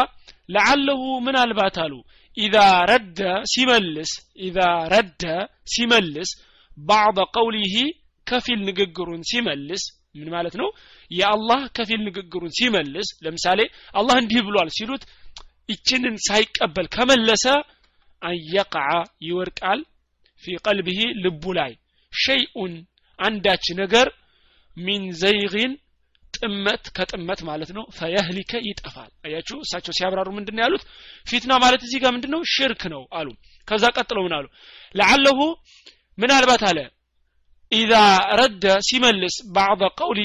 [0.49, 1.93] ለዓለሁ ምናልባት አሉ
[2.37, 2.55] ኢዛ
[2.89, 3.19] ረደ
[3.51, 4.11] ሲመልስ
[4.45, 4.57] ኢዛ
[4.93, 5.23] ረደ
[5.73, 6.29] ሲመልስ
[6.77, 7.75] ባዕض ቀውሊህ
[8.27, 9.83] ከፊል ንግግሩን ሲመልስ
[10.15, 10.67] ምን ማለት ነው?
[11.11, 13.59] የአላህ ከፊል ንግግሩን ሲመልስ ለምሳሌ
[13.95, 15.03] አላህ እንዲህ ብሏል ሲሉት
[15.69, 17.45] ይችንን ሳይቀበል ከመለሰ
[18.21, 18.87] አንየቅዓ
[19.27, 19.79] ይወርቃል
[20.43, 21.71] ፊ ቀልብህ ልቡ ላይ
[22.13, 22.73] ሸይኡን
[23.19, 24.07] አንዳች ነገር
[24.77, 25.71] ሚን ዘይግን
[26.33, 29.57] ጥመት ከጥመት ማለት ነው። ፈየህሊከ ይጠፋል። አያችሁ?
[29.65, 30.83] እሳቸው ሲያብራሩ ምንድን ያሉት?
[31.27, 33.27] ፊትና ማለት እዚህ ጋር ምንድን ነው ሽርክ ነው አሉ።
[33.67, 34.45] ከዛ ቀጥለው ምን አሉ?
[34.95, 35.39] ለዓለሁ
[36.17, 36.79] ምናልባት አለ
[37.71, 37.93] ኢዛ
[38.39, 40.21] ረደ ሲመልስ ባዕض ቀውሊ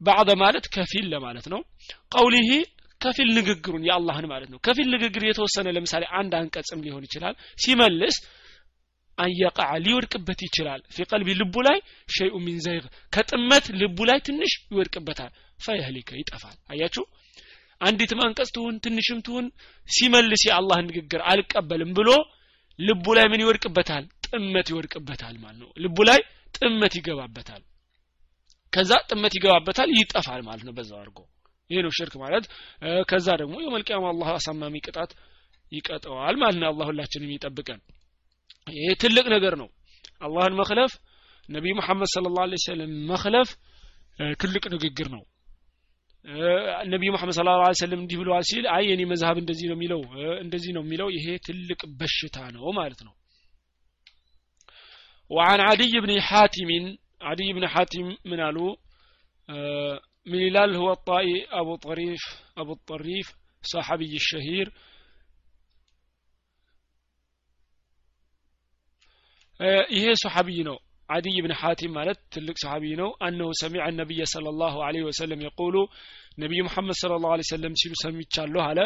[0.00, 1.60] ባዕض ማለት ከፊል ለማለት ነው
[2.14, 2.50] ቀውሊህ
[3.00, 7.34] ከፊል ንግግሩን የአላህን ማለት ነው ከፊል ንግግር የተወሰነ ለምሳሌ አንድ አንቀጽም ሊሆን ይችላል
[7.64, 8.16] ሲመልስ
[9.18, 11.78] አንየቃዕ ሊወድቅበት ይችላል ፊ ቀልቢ ልቡ ላይ
[12.08, 17.04] ሸይኡ ሚን ዘይግ ከጥመት ልቡ ላይ ትንሽ ይወድቅበታል ፈየህሊከ ይጠፋል አያችሁ
[17.80, 19.46] አንዲትም አንቀጽ ትሁን ትንሽም ትሁን
[19.88, 22.10] ሲመልስ የአላህን ንግግር አልቀበልም ብሎ
[22.78, 26.20] ልቡ ላይ ምን ይወድቅበታል ጥመት ይወድቅበታል ማለት ነው። ልቡ ላይ
[26.54, 27.62] ጥመት ይገባበታል።
[28.72, 31.18] ከዛ ጥመት ይገባበታል ይጠፋል ማለት ነው በዛው አድርጎ።
[31.70, 32.44] ይሄ ነው ሽርክ ማለት።
[33.08, 35.10] ከዛ ደግሞ የመልቂያም አላህ አሳማሚ ቅጣት
[35.72, 37.80] ይቀጠዋል ማለት ነው አላህ ሁላችንም ይጠብቀን።
[38.72, 39.68] ይሄ ትልቅ ነገር ነው።
[40.20, 40.92] አላህን መክለፍ
[41.48, 43.50] ነቢይ መሐመድ ስለ ላሁ ሰለም መክለፍ
[44.40, 45.22] ትልቅ ንግግር ነው።
[46.84, 50.00] ነቢዩ መሐመድ ስለ ላ ሰለም እንዲህ ብለዋል ሲል አይ የኔ መዝሀብ እንደዚህ ነው የሚለው
[50.42, 53.14] እንደዚህ ነው የሚለው። ይሄ ትልቅ በሽታ ነው ማለት ነው
[55.29, 56.69] وعن عدي بن حاتم
[57.21, 58.75] عدي بن حاتم من قالوا
[60.25, 62.21] من هلال هو الطائي أبو طريف
[62.57, 63.27] أبو الطريف
[63.73, 64.67] صحابي الشهير
[69.95, 70.77] ይሄ ሰሓቢይ ነው
[71.09, 75.75] عدي بن حاتم ማለት ትልቅ ሰሓቢይ ነው أنه سمع النبي صلى الله عليه وسلم يقول
[76.43, 78.79] نبي محمد صلى الله عليه وسلم ሲሉ ሰምቻለሁ አለ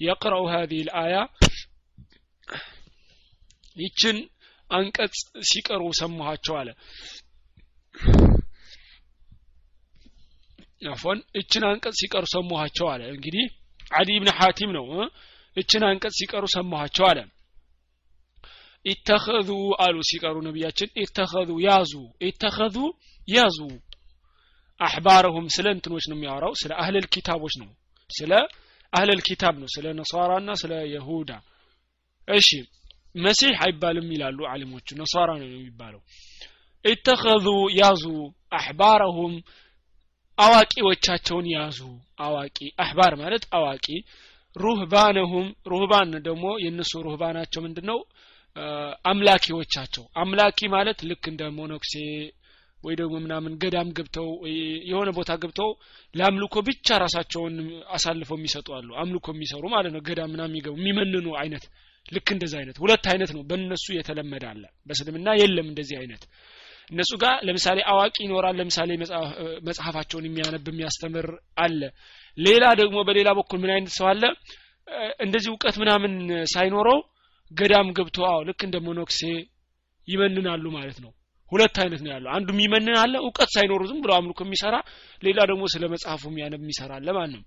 [0.00, 1.22] يقرأ هذه الآية
[3.82, 4.16] ይችን
[4.69, 5.15] አንቀጽ
[5.49, 6.69] ሲቀሩ ሰማኋቸው አለ።
[10.89, 13.45] አፎን እችን አንቀጽ ሲቀሩ ሰማኋቸው አለ። እንግዲህ
[13.91, 14.85] አዲ ብን ሐቲም ነው።
[15.57, 17.19] እችን አንቀጽ ሲቀሩ ሰማኋቸው አለ።
[18.85, 19.49] ኢተኸዙ
[19.85, 21.93] አሉ ሲቀሩ ነቢያችን። ኢተኸዙ ያዙ
[22.27, 22.77] ኢተኸዙ
[23.27, 23.57] ያዙ።
[24.79, 27.69] አሕባረሁም ስለ እንትኖች ነው የሚያወራው ስለ አህለል ኪታቦች ነው
[28.09, 28.31] ስለ
[28.93, 31.31] አህለል ኪታብ ነው ስለ ነሷራና ስለ የሁዳ።
[32.27, 32.49] እሺ
[33.15, 36.01] መሲህ አይባልም ይላሉ አሊሞቹ ነሷራ ነው የሚባለው።
[36.85, 37.45] ኢተኸዙ
[37.79, 38.03] ያዙ
[38.57, 39.33] አሕባረሁም
[40.37, 41.79] አዋቂዎቻቸውን ያዙ።
[42.19, 43.85] አዋቂ አሕባር ማለት አዋቂ።
[44.55, 47.99] ሩህባነሁም ሩህባን ደግሞ የእነሱ ሩህባናቸው ምንድን ነው
[49.09, 51.93] አምላኪዎቻቸው። አምላኪ ማለት ልክ እንደ ሞኖክሴ
[52.79, 54.27] ወይ ደግሞ ምናምን ገዳም ገብተው
[54.89, 55.69] የሆነ ቦታ ገብተው
[56.15, 57.55] ለአምልኮ ብቻ ራሳቸውን
[57.95, 61.65] አሳልፈው የሚሰጡ አሉ። አምልኮ የሚሰሩ ማለት ነው። ገዳም ምናምን የሚገቡ የሚመንኑ አይነት
[62.11, 66.23] ልክ እንደዚህ አይነት ሁለት አይነት ነው በእነሱ የተለመደ አለ። በእስልምና የለም እንደዚህ አይነት።
[66.91, 68.89] እነሱ ጋር ለምሳሌ አዋቂ ይኖራል ለምሳሌ
[69.67, 71.81] መጽሐፋቸውን የሚያነብ የሚያስተምር አለ።
[72.37, 74.23] ሌላ ደግሞ በሌላ በኩል ምን አይነት ሰው አለ?
[75.19, 76.13] እንደዚህ እውቀት ምናምን
[76.53, 76.99] ሳይኖረው
[77.51, 79.19] ገዳም ገብቶ አዎ ልክ እንደ ሞኖክሴ
[80.07, 81.11] ይመንናሉ ማለት ነው።
[81.51, 84.75] ሁለት አይነት ነው ያለው። አንዱ የሚመንን አለ እውቀት ሳይኖሩ ዝም ብሎ አምልኮ የሚሰራ
[85.23, 87.41] ሌላ ደግሞ ስለ መጽሐፉ የሚያነብ የሚሰራ አለ ነው።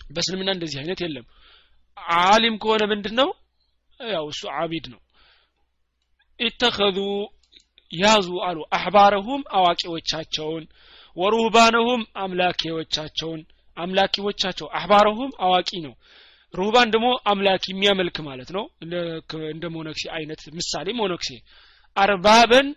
[0.00, 1.26] በእስልምና እንደዚህ አይነት የለም።
[2.20, 3.28] አሊም ከሆነ ምንድን ነው
[4.00, 5.00] ያው እሱ አቢድ ነው።
[6.40, 6.98] ኢተኸዙ
[7.90, 10.64] ያዙ አሉ። አሕባረሁም አዋቂዎቻቸውን
[11.16, 13.40] ወሩህባነሁም አምላኪዎቻቸውን
[13.76, 15.94] አምላኪዎቻቸው አሕባረሁም አዋቂ ነው።
[16.54, 18.64] ሩህባን ደግሞ አምላክ የሚያመልክ ማለት ነው።
[19.50, 21.30] እንደ ሞኖክሴ አይነት ምሳሌ ሞኖክሴ
[21.96, 22.68] አርባበን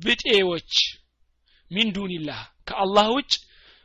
[0.00, 0.72] ብጤዎች
[1.70, 3.32] ሚን ዱኒላህ ከአላህ ውጭ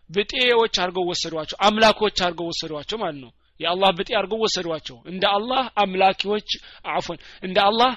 [0.09, 6.49] ብጤዎች አድርገው ወሰዷቸው አምላኮች አድርገው ወሰዷቸው ማለት ነው የአላህ ብጤ አድርገው ወሰዷቸው። እንደ አላህ አምላኪዎች
[6.91, 7.91] አፎን እንደ አላህ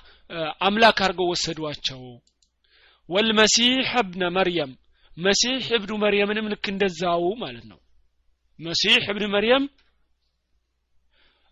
[0.67, 2.03] አምላክ አድርገው ወሰዷቸው።
[3.09, 4.73] ወልመሲሕ እብነ መርየም
[5.17, 7.79] መሲሕ እብኑ መርየምንም ልክ እንደዛው ማለት ነው።
[8.59, 9.65] መሲሕ እብን መርየም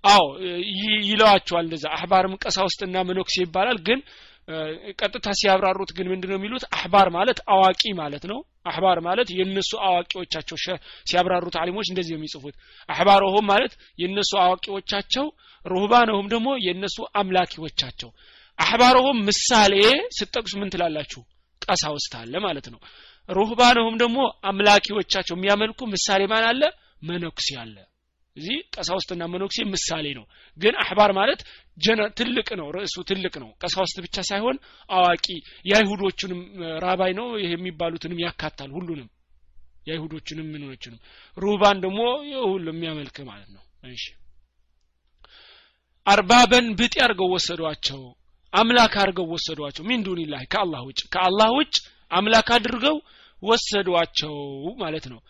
[0.05, 0.25] አዎ
[1.07, 4.01] ይለዋቸዋል እንደዛ። አህባርም ቀሳውስትና መነኩሴ ይባላል። ግን
[5.01, 6.65] ቀጥታ ሲያብራሩት ግን ምንድነው የሚሉት?
[6.77, 10.57] አህባር ማለት አዋቂ ማለት ነው። አህባር ማለት የነሱ አዋቂዎቻቸው
[11.09, 12.55] ሲያብራሩት አሊሞች እንደዚህ የሚጽፉት።
[12.89, 15.27] አህባረሁም ማለት የነሱ አዋቂዎቻቸው
[15.67, 18.11] ሩህባነሁም ደግሞ የነሱ አምላኪዎቻቸው።
[18.59, 19.75] አህባረሁም ምሳሌ
[20.19, 21.23] ስጠቅሱ ምን ትላላችሁ?
[21.63, 22.81] ቀሳውስት አለ ማለት ነው።
[23.29, 26.63] ሩህባነሁም ደግሞ አምላኪዎቻቸው የሚያመልኩ ምሳሌ ማን አለ?
[27.03, 27.77] መነኩሴ አለ
[28.37, 30.25] እዚህ ቀሳውስትና መነኩሴ ምሳሌ ነው።
[30.59, 31.41] ግን አህባር ማለት
[32.19, 34.57] ትልቅ ነው ርዕሱ ትልቅ ነው። ቀሳውስት ብቻ ሳይሆን
[34.91, 35.27] አዋቂ
[35.65, 36.41] የአይሁዶቹንም
[36.85, 39.09] ራባይ ነው ይሄ የሚባሉትንም ያካታል ሁሉንም።
[39.89, 41.01] የአይሁዶቹንም ምኖችንም
[41.37, 42.01] ሩባን ደግሞ
[42.47, 44.05] ሁሉ የሚያመልክ ማለት ነው። እሺ።
[46.07, 48.01] አርባበን ብጤ አድርገው ወሰዷቸው
[48.53, 51.75] አምላክ አድርገው ወሰዷቸው። ሚን ዱኒላህ ከአላህ ውጭ ከአላህ ውጭ
[52.11, 52.97] አምላክ አድርገው
[53.43, 54.35] ወሰዷቸው
[54.79, 55.21] ማለት ነው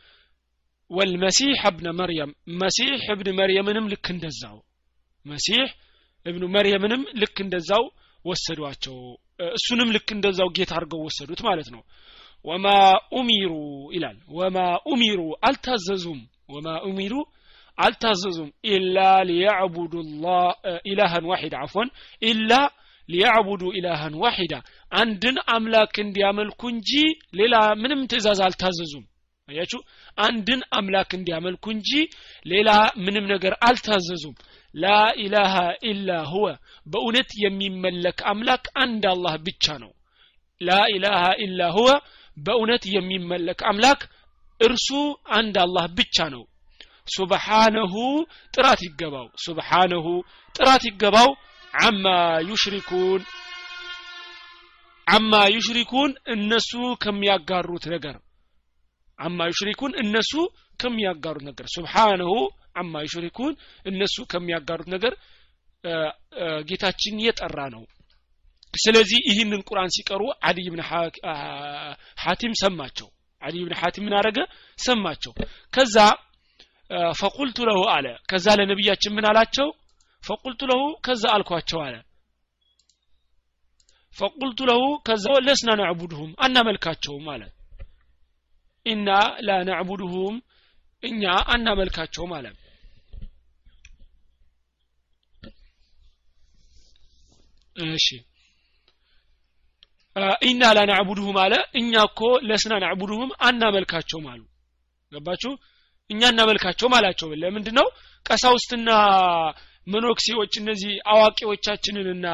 [0.90, 2.30] ወልመሲሕ እብነ መርየም
[2.62, 4.56] መሲሕ እብን መርየምንም ልክ እንደዛው.
[5.26, 5.62] መሲሕ
[6.26, 7.84] እብኑ መርየምንም ልክ እንደዛው
[8.24, 8.96] ወሰዷቸው።
[9.54, 11.82] እሱንም ልክ እንደዛው ጌታ አድርገው ወሰዱት ማለት ነው።
[12.44, 12.66] ወማ
[13.16, 13.52] ኡሚሩ
[13.94, 14.56] ይላል። ወማ
[14.88, 17.14] ኡሚሩ አልታዘዙም። ወማ ኡሚሩ
[17.78, 18.96] አልታዘዙም። ኢላ
[19.28, 19.92] ሊያዕቡዱ
[20.90, 21.88] ኢላሃን ዋሒድ አፎን
[22.22, 22.52] ኢላ
[23.08, 24.54] ሊያዕቡዱ ኢላሃን ዋሒዳ
[24.92, 26.90] አንድን አምላክ እንዲያመልኩ እንጂ
[27.40, 29.04] ሌላ ምንም ትእዛዝ አልታዘዙም
[29.48, 29.78] አያችሁ?
[30.18, 31.90] አንድን አምላክ እንዲያመልኩ እንጂ
[32.46, 32.70] ሌላ
[33.04, 34.36] ምንም ነገር አልታዘዙም።
[34.74, 35.54] ላኢላሃ
[35.88, 36.46] ኢላ ሁወ
[36.86, 39.92] በእውነት የሚመለክ አምላክ አንድ አላህ ብቻ ነው።
[40.60, 41.90] ላኢላሃ ኢላ ሁወ
[42.36, 44.00] በእውነት የሚመለክ አምላክ
[44.60, 44.88] እርሱ
[45.38, 46.44] አንድ አላህ ብቻ ነው።
[47.08, 47.94] ሱብሓነሁ
[48.54, 50.06] ጥራት ይገባው። سبحانه
[50.54, 51.30] ጥራት ይገባው።
[51.82, 52.04] عما
[52.48, 53.22] يشركون
[55.06, 56.70] عما يشركون እነሱ
[57.02, 58.14] ከሚያጋሩት ነገር
[59.18, 60.32] عما يشركون እነሱ
[60.80, 62.32] ከሚያጋሩት ነገር سبحانه
[62.80, 63.52] عما يشركون
[63.86, 65.14] እነሱ ከሚያጋሩት ነገር
[66.68, 67.82] ጌታችን የጠራ ነው።
[68.74, 70.82] ስለዚህ ይህንን ቁርአን ሲቀሩ አዲይ ብን
[72.22, 73.08] ሐቲም ሰማቸው።
[73.42, 74.38] አዲይ ብን ሐቲም ምን አረገ
[74.78, 75.32] ሰማቸው።
[75.72, 75.96] ከዛ
[77.20, 79.68] ፈቁልቱ ለሁ አለ። ከዛ ለነቢያችን ምን አላቸው?
[80.22, 81.94] ፈቁልቱ ለሁ ከዛ አልኳቸው አለ።
[84.16, 87.42] ፈቁልቱ ለሁ ከዛ ለስና ናዕቡድሁም አናመልካቸውም አለ
[88.86, 89.08] ኢና
[89.46, 90.34] ላ ናዕቡድሁም
[91.02, 91.22] እኛ
[91.52, 92.46] አናመልካቸውም አለ።
[97.76, 98.06] እሺ።
[100.46, 104.42] ኢና ላ ናዕቡድሁም አለ። እኛ እኮ ለስና ናዕቡድሁም አናመልካቸውም አሉ።
[105.12, 105.52] ገባችሁ?
[106.10, 107.86] እኛ እናመልካቸውም አላቸው። ለምንድን ነው
[108.26, 108.88] ቀሳውስትና
[109.86, 112.26] መኖክሴዎች እነዚህ አዋቂዎቻችንንና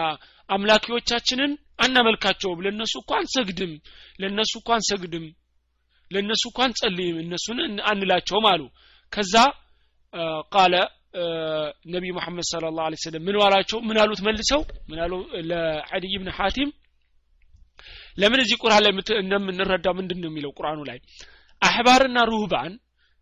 [0.50, 1.52] አምላኪዎቻችንን
[1.84, 3.72] አናመልካቸውም። ለእነሱ እኮ አንሰግድም።
[4.18, 5.24] ለእነሱ እኮ አንሰግድም
[6.10, 7.58] ለእነሱ እኮ አንጸልይም እነሱን
[7.90, 8.62] አንላቸውም አሉ።
[9.12, 9.34] ከዛ
[10.54, 10.74] ቃለ
[11.92, 14.60] ነቢይ ሙሐመድ ስለ ለ ሰለም ምን ዋላቸው ምን አሉት መልሰው?
[14.90, 15.12] ምን አሉ?
[15.50, 16.70] ለዐዲይ ብን ሐቲም
[18.18, 18.92] ለምን እዚህ ቁርአን ላይ
[19.22, 20.98] እንደምንረዳው ምንድን ነው የሚለው ቁርአኑ ላይ?
[21.62, 22.72] አህባርና ሩህባን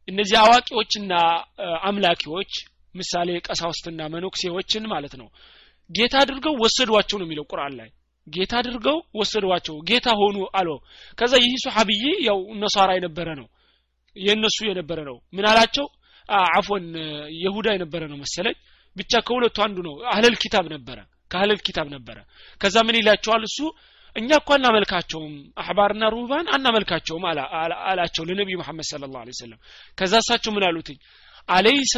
[0.08, 1.12] እነዚህ አዋቂዎችና
[1.82, 2.52] አምላኪዎች
[2.94, 5.28] ምሳሌ ቀሳውስትና መኖክሴዎችን ማለት ነው።
[5.90, 7.88] ጌታ አድርገው ወሰዷቸው ነው የሚለው ቁርአን ላይ
[8.32, 10.68] ጌታ አድርገው ወሰዷቸው። ጌታ ሆኑ አሎ
[11.18, 13.46] ከዛ ይህ ሱሐብይ ያው ነሳራ የነበረ ነው።
[14.16, 15.86] የእነሱ የነበረ ነው። ምን አላቸው?
[16.52, 16.86] አፎን
[17.42, 18.56] የሁዳ የነበረ ነው መሰለኝ።
[18.96, 20.98] ብቻ ከሁለቱ አንዱ ነው። አህለል ኪታብ ነበረ
[21.30, 22.16] ከአህለል ኪታብ ነበረ።
[22.60, 23.42] ከዛ ምን ይላቸዋል?
[23.48, 23.58] እሱ
[24.16, 27.24] እኛ እኮ አናመልካቸውም አህባርና ሩህባን አናመልካቸውም
[27.88, 29.60] አላቸው ለነቢዩ መሐመድ ስለ ላሁ ሰለም
[29.98, 30.98] ከዛ እሳቸው ምን አሉትኝ?
[31.48, 31.94] አለይሰ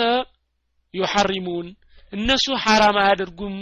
[0.95, 1.67] ዩሐሪሙን
[2.13, 3.55] እነሱ ሐራም አያደርጉም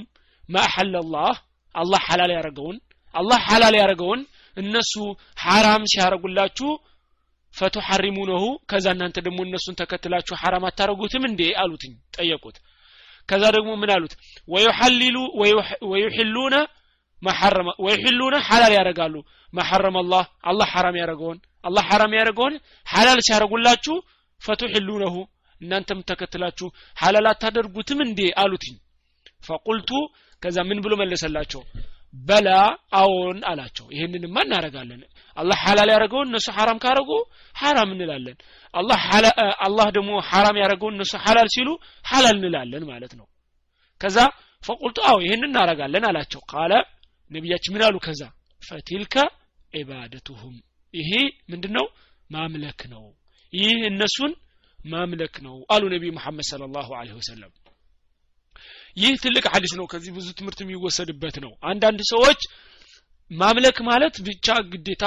[0.48, 1.34] ማአሐለላህ
[1.78, 2.76] አላህ ሐላል ያደረገውን
[3.14, 4.20] አላህ ሐላል ያደረገውን
[4.56, 4.92] እነሱ
[5.44, 6.70] ሐራም ሲያረጉላችሁ
[7.54, 12.56] ፈቱሐሪሙነሁ ከዛ እናንተ ደግሞ እነሱን ተከትላችሁ ሐራም አታረጉትም እንዴ አሉትኝ ጠየቁት።
[13.28, 14.12] ከዛ ደግሞ ምን አሉት?
[14.48, 15.16] ወዩሐሊሉ
[15.92, 16.54] ወዩሕሉነ
[17.22, 19.14] ማሐረመ ወይሕሉነ ሐላል ያደርጋሉ።
[19.52, 22.54] ማሐረመ አላህ አላህ ሐራም ያደረገውን አላህ ሐራም ያደረገውን
[22.86, 23.96] ሐላል ሲያደርጉላችሁ
[24.40, 25.14] ፈቱሕሉነሁ
[25.60, 26.66] እናንተም ተከትላችሁ
[26.96, 28.76] ሐላል አታደርጉትም እንዴ አሉትኝ።
[29.48, 29.90] ፈቁልቱ
[30.42, 31.62] ከዛ ምን ብሎ መለሰላቸው?
[32.20, 32.48] በላ
[32.98, 35.00] አዎን አላቸው። ይህንንማ እናረጋለን
[35.36, 37.10] አላህ ሐላል ያደረገውን እነሱ ሐራም ካረጉ
[37.54, 38.36] ሐራም እንላለን።
[39.64, 41.68] አላህ ደግሞ ሐራም ያደረገውን እነሱ ሐላል ሲሉ
[42.04, 43.26] ሐላል እንላለን ማለት ነው።
[44.00, 44.16] ከዛ
[44.62, 46.72] ፈቁልቱ አዎ ይህን እናረጋለን አላቸው። ቃለ
[47.30, 47.96] ነቢያችን ምን አሉ?
[48.06, 48.22] ከዛ
[48.62, 49.14] ፈቲልከ
[49.72, 50.54] ዒባደቱሁም
[50.94, 51.10] ይሄ
[51.50, 51.86] ምንድን ነው
[52.30, 53.04] ማምለክ ነው።
[53.52, 54.32] ይህ እነሱን
[54.80, 57.52] ማምለክ ነው አሉ ነቢይ መሐመድ ስለ ላሁ ወሰለም
[58.96, 62.40] ይህ ትልቅ ሐዲስ ነው። ከዚህ ብዙ ትምህርት የሚወሰድበት ነው። አንዳንድ ሰዎች
[63.30, 65.06] ማምለክ ማለት ብቻ ግዴታ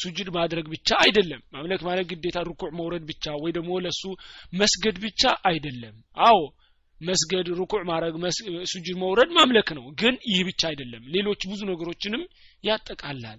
[0.00, 4.02] ሱጁድ ማድረግ ብቻ አይደለም። ማምለክ ማለት ግዴታ ርኩዕ መውረድ ብቻ ወይ ደግሞ ለሱ
[4.52, 5.94] መስገድ ብቻ አይደለም።
[6.26, 6.38] አዎ
[7.00, 8.14] መስገድ ሩኩዕ ማድረግ
[8.64, 12.22] ሱጁድ መውረድ ማምለክ ነው። ግን ይህ ብቻ አይደለም። ሌሎች ብዙ ነገሮችንም
[12.64, 13.38] ያጠቃላል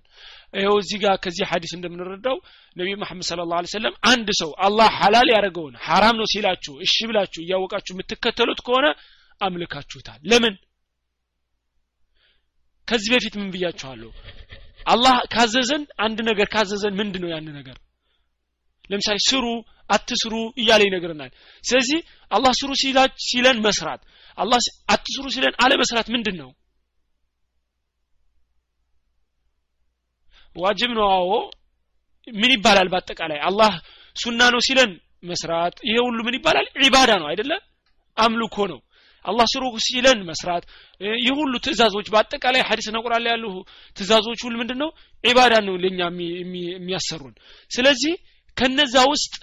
[0.53, 2.38] ይኸው እዚህ ጋር ከዚህ ሀዲስ እንደምንረዳው
[2.76, 7.41] ነቢ መሐመድ ስለ ላ ሰለም አንድ ሰው አላህ ሐላል ያደረገውን ሐራም ነው ሲላችሁ እሺ ብላችሁ
[7.43, 8.86] እያወቃችሁ የምትከተሉት ከሆነ
[9.41, 10.55] አምልካችሁታል። ለምን?
[12.88, 14.09] ከዚህ በፊት ምን ብያችኋለሁ?
[14.85, 17.77] አላህ ካዘዘን አንድ ነገር ካዘዘን ምንድን ነው ያን ነገር?
[18.89, 19.45] ለምሳሌ ስሩ
[19.89, 21.31] አትስሩ እያለ ይነግረናል።
[21.63, 21.99] ስለዚህ
[22.31, 22.71] አላህ ስሩ
[23.25, 24.01] ሲለን መስራት
[24.38, 24.59] አላህ
[24.93, 26.49] አትስሩ ሲለን አለመስራት ምንድን ነው
[30.55, 31.31] ዋጅብ ነው። አዎ።
[32.27, 33.39] ምን ይባላል በአጠቃላይ?
[33.49, 33.73] አላህ
[34.15, 34.91] ሱና ነው ሲለን
[35.23, 36.67] መስራት ይሄ ሁሉ ምን ይባላል?
[36.83, 37.51] ዒባዳ ነው አይደለ?
[38.17, 38.79] አምልኮ ነው
[39.28, 40.63] አላህ ስሩ ሲለን መስራት።
[41.19, 43.45] ይህ ሁሉ ትእዛዞች በአጠቃላይ ሐዲስና ቁርአን ላይ ያሉ
[43.97, 44.89] ትእዛዞች ሁሉ ምንድን ነው
[45.23, 45.99] ዒባዳ ነው ለኛ
[46.73, 47.34] የሚያሰሩን።
[47.71, 48.13] ስለዚህ
[48.57, 49.36] ከነዛ ውስጥ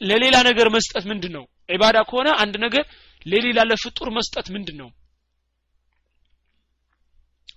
[0.00, 2.84] ለሌላ ነገር መስጠት ምንድን ነው ዒባዳ ከሆነ አንድ ነገር
[3.26, 4.90] ለሌላ ለፍጡር መስጠት ምንድን ነው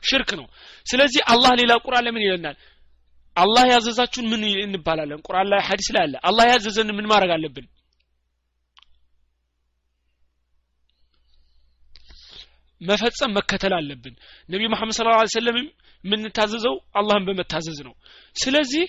[0.03, 0.47] ሽርክ ነው።
[0.85, 2.55] ስለዚህ አላህ ሌላ ቁርአን ለምን ይለናል?
[3.35, 5.19] አላህ ያዘዛችሁን ምን እንባላለን?
[5.27, 7.65] ቁርአን ላይ ሐዲስ ላይ አለ። አላህ ያዘዘን ምን ማድረግ አለብን
[12.83, 14.15] መፈጸም መከተል አለብን።
[14.49, 15.57] ነቢ መሐመድ ስለ ላ ሰለም
[16.03, 17.93] የምንታዘዘው አላህን በመታዘዝ ነው።
[18.35, 18.85] ስለዚህ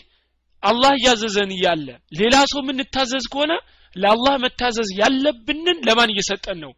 [0.63, 1.89] አላህ እያዘዘን እያለ
[2.21, 3.53] ሌላ ሰው የምንታዘዝ ከሆነ
[3.97, 6.73] ለአላህ መታዘዝ ያለብንን ለማን እየሰጠን ነው?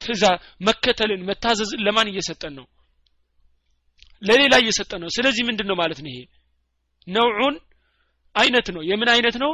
[0.00, 0.24] ትዛ
[0.60, 2.66] መከተልን መታዘዝን ለማን እየሰጠን ነው?
[4.22, 6.18] ለሌላ እየሰጠን ነው። ስለዚህ ምንድን ነው ማለት ነው ይሄ?
[7.06, 7.56] ነውዑን
[8.34, 9.52] አይነት ነው። የምን አይነት ነው?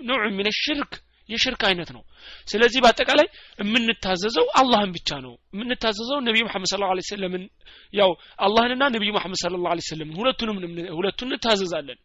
[0.00, 0.92] ነውዕ ምን ሽርክ
[1.28, 2.02] የሽርክ አይነት ነው።
[2.48, 3.26] ስለዚህ በአጠቃላይ
[3.58, 7.44] የምንታዘዘው አላህን ብቻ ነው። የምንታዘዘው ነቢይ መሐመድ ስለ ላ ሰለምን
[7.94, 10.58] ያው አላህንና ነቢዩ መሐመድ ስለ ላ ሰለምን ሁለቱንም
[10.98, 12.00] ሁለቱን እንታዘዛለን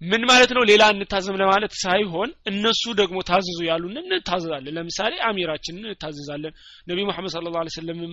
[0.00, 0.62] ምን ማለት ነው?
[0.62, 6.52] ሌላ እንታዘም ለማለት ሳይሆን እነሱ ደግሞ ታዘዙ ያሉን እንታዘዛለን። ለምሳሌ አሚራችንን እንታዘዛለን።
[6.88, 8.12] ነቢዩ መሐመድ ስለ ላ ሰለምም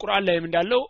[0.00, 0.82] ቁርአን ላይም እንዳለው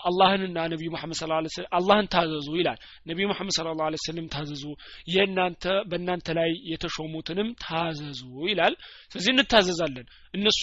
[0.00, 1.32] አላህንና ነቢዩ መሐመድ ስለ
[1.78, 4.64] አላህን ታዘዙ ይላል። ነቢዩ መሐመድ ስለ ላ ሰለም ታዘዙ
[5.08, 8.20] የእናንተ በእናንተ ላይ የተሾሙትንም ታዘዙ
[8.50, 8.74] ይላል።
[9.12, 10.60] ስለዚህ እንታዘዛለን። እነሱ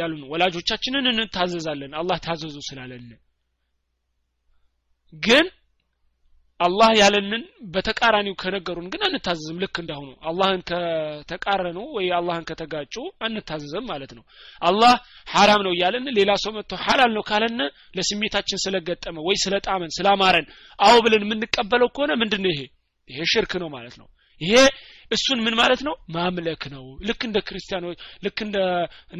[0.00, 3.06] ያሉን ወላጆቻችንን እንታዘዛለን። አላህ ታዘዙ ስላለን
[5.12, 5.46] ግን
[6.62, 7.42] አላህ ያለንን
[7.74, 12.94] በተቃራኒው ከነገሩን ግን አንታዘዝም። ልክ እንዳሁኑ አላህን ከተቃረኑ ወይ አላህን ከተጋጩ
[13.26, 14.24] አንታዘዝም ማለት ነው።
[14.62, 14.94] አላህ
[15.28, 17.58] ሐራም ነው እያለን ሌላ ሰው መጥቶ ሐላል ነው ካለን
[17.98, 20.48] ለስሜታችን ስለገጠመ ወይ ስለጣመን ስላማረን
[20.78, 22.60] አዎ ብለን የምንቀበለው ከሆነ ምንድን ነው ይሄ?
[23.10, 24.08] ይሄ ሽርክ ነው ማለት ነው።
[24.40, 24.54] ይሄ
[25.10, 25.94] እሱን ምን ማለት ነው?
[26.14, 28.58] ማምለክ ነው። ልክ እንደ ክርስቲያኖች ልክ እንደ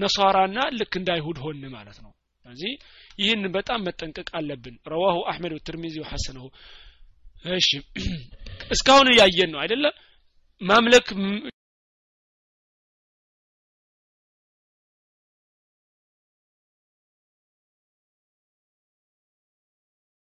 [0.02, 2.12] ነሷራና ልክ እንደ አይሁድ ሆን ማለት ነው።
[2.46, 2.72] ስለዚህ
[3.18, 6.46] ይህን በጣም መጠንቀቅ አለብን። ረዋሁ አሕመድ ወትርሚዚ ሐሰነሁ
[7.44, 7.68] እሺ።
[8.74, 9.84] እስካሁን እያየን ነው አይደለ?
[10.60, 11.06] ማምለክ